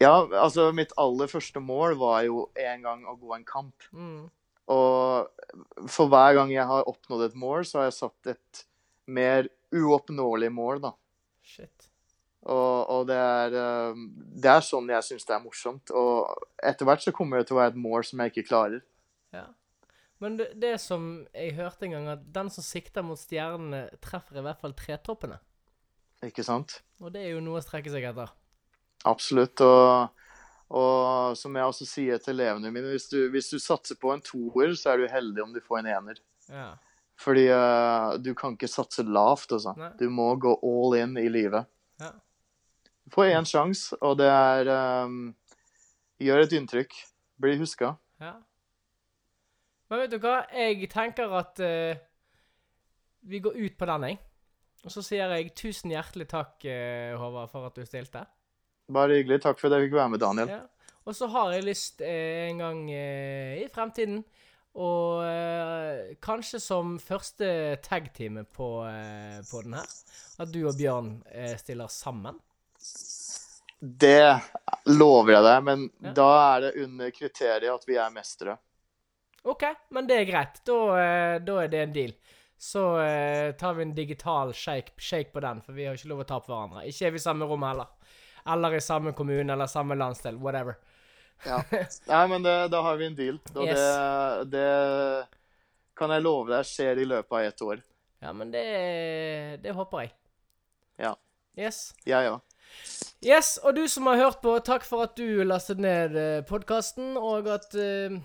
[0.00, 3.86] Ja, altså mitt aller første mål var jo en gang å gå en kamp.
[3.92, 4.26] Mm.
[4.72, 8.62] Og for hver gang jeg har oppnådd et mål, så har jeg satt et
[9.06, 10.92] mer uoppnåelig mål, da.
[11.46, 11.90] Shit.
[12.46, 14.02] Og, og det, er, eh,
[14.42, 15.90] det er sånn jeg syns det er morsomt.
[15.90, 18.84] Og etter hvert så kommer det til å være et mål som jeg ikke klarer.
[19.34, 19.48] Ja.
[20.22, 24.38] Men det, det som jeg hørte en gang, at den som sikter mot stjernene, treffer
[24.38, 25.40] i hvert fall tretoppene.
[26.24, 26.80] Ikke sant?
[27.02, 28.30] Og det er jo noe å strekke seg etter.
[29.06, 29.60] Absolutt.
[29.66, 30.22] Og,
[30.66, 34.22] og som jeg også sier til elevene mine, hvis du, hvis du satser på en
[34.24, 36.18] toer, så er du heldig om du får en ener.
[36.50, 36.72] Ja.
[37.22, 39.76] Fordi uh, du kan ikke satse lavt, altså.
[39.78, 39.92] Nei.
[40.00, 41.68] Du må gå all in i livet.
[42.02, 42.10] Ja.
[43.06, 44.72] Du får én sjanse, og det er
[45.06, 45.30] um,
[46.20, 46.94] Gjør et inntrykk.
[47.40, 47.94] Bli huska.
[48.20, 48.36] ja.
[49.86, 50.40] Men vet du hva?
[50.50, 51.98] Jeg tenker at uh,
[53.30, 54.18] vi går ut på den, jeg.
[54.82, 58.24] Og så sier jeg tusen hjertelig takk, uh, Håvard, for at du stilte.
[58.92, 59.40] Bare hyggelig.
[59.42, 60.48] Takk for at jeg fikk være med, Daniel.
[60.48, 60.62] Ja.
[61.06, 64.24] Og så har jeg lyst eh, en gang eh, i fremtiden
[64.76, 67.46] og eh, kanskje som første
[67.80, 69.86] tag-time på, eh, på den her,
[70.42, 72.36] at du og Bjørn eh, stiller sammen.
[73.80, 74.40] Det
[74.90, 76.12] lover jeg deg, men Ja.
[76.16, 78.56] da er det under kriteriet at vi er mestere.
[79.46, 79.64] OK,
[79.94, 80.60] men det er greit.
[80.66, 82.12] Da, eh, da er det en deal.
[82.58, 86.24] Så eh, tar vi en digital shake, shake på den, for vi har ikke lov
[86.24, 86.86] å ta på hverandre.
[86.88, 87.86] Ikke er vi i samme rom heller.
[88.52, 90.36] Eller i samme kommune eller samme landsdel.
[90.38, 90.76] Whatever.
[91.46, 91.62] Ja.
[92.10, 93.40] Nei, men det, da har vi en deal.
[93.54, 93.80] Og Yes.
[93.80, 97.82] det, det kan jeg love deg skjer i løpet av ett år.
[98.22, 98.62] Ja, men det,
[99.64, 100.12] det håper jeg.
[101.02, 101.14] Ja.
[101.58, 101.90] Yes.
[102.08, 102.40] Jeg òg.
[103.24, 107.14] Yes, og du som har hørt på, takk for at du lastet ned eh, podkasten,
[107.16, 108.16] og at eh,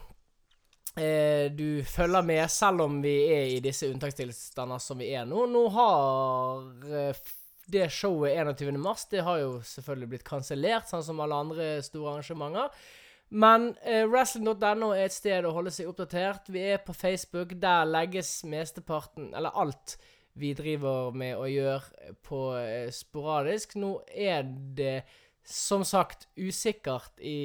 [0.99, 5.45] eh, du følger med, selv om vi er i disse unntakstilstander som vi er nå.
[5.51, 6.65] Nå har
[7.13, 7.38] f-
[7.72, 8.80] det showet 21.
[8.82, 12.84] mars, det har jo selvfølgelig blitt kansellert, sånn som alle andre store arrangementer.
[13.32, 16.49] Men eh, wrestling.no er et sted å holde seg oppdatert.
[16.51, 17.53] Vi er på Facebook.
[17.63, 19.95] Der legges mesteparten, eller alt,
[20.36, 23.78] vi driver med å gjøre på eh, sporadisk.
[23.80, 24.43] Nå er
[24.76, 25.01] det
[25.47, 27.39] som sagt usikkert i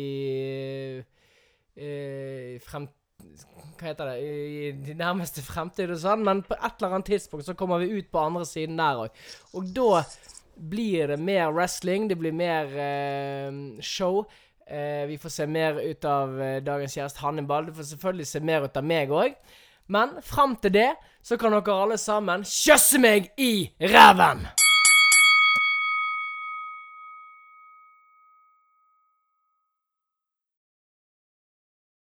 [1.77, 2.89] eh, frem,
[3.77, 7.47] hva heter det I de nærmeste fremtid og sånn, men på et eller annet tidspunkt
[7.49, 9.23] så kommer vi ut på andre siden der òg.
[9.57, 10.03] Og da
[10.57, 13.53] blir det mer wrestling, det blir mer eh,
[13.85, 14.25] show.
[14.67, 17.69] Eh, vi får se mer ut av eh, dagens gjest Hannibal.
[17.69, 19.37] Du får selvfølgelig se mer ut av meg òg.
[19.93, 20.93] Men fram til det
[21.23, 24.49] så kan dere alle sammen kjøsse meg i ræven!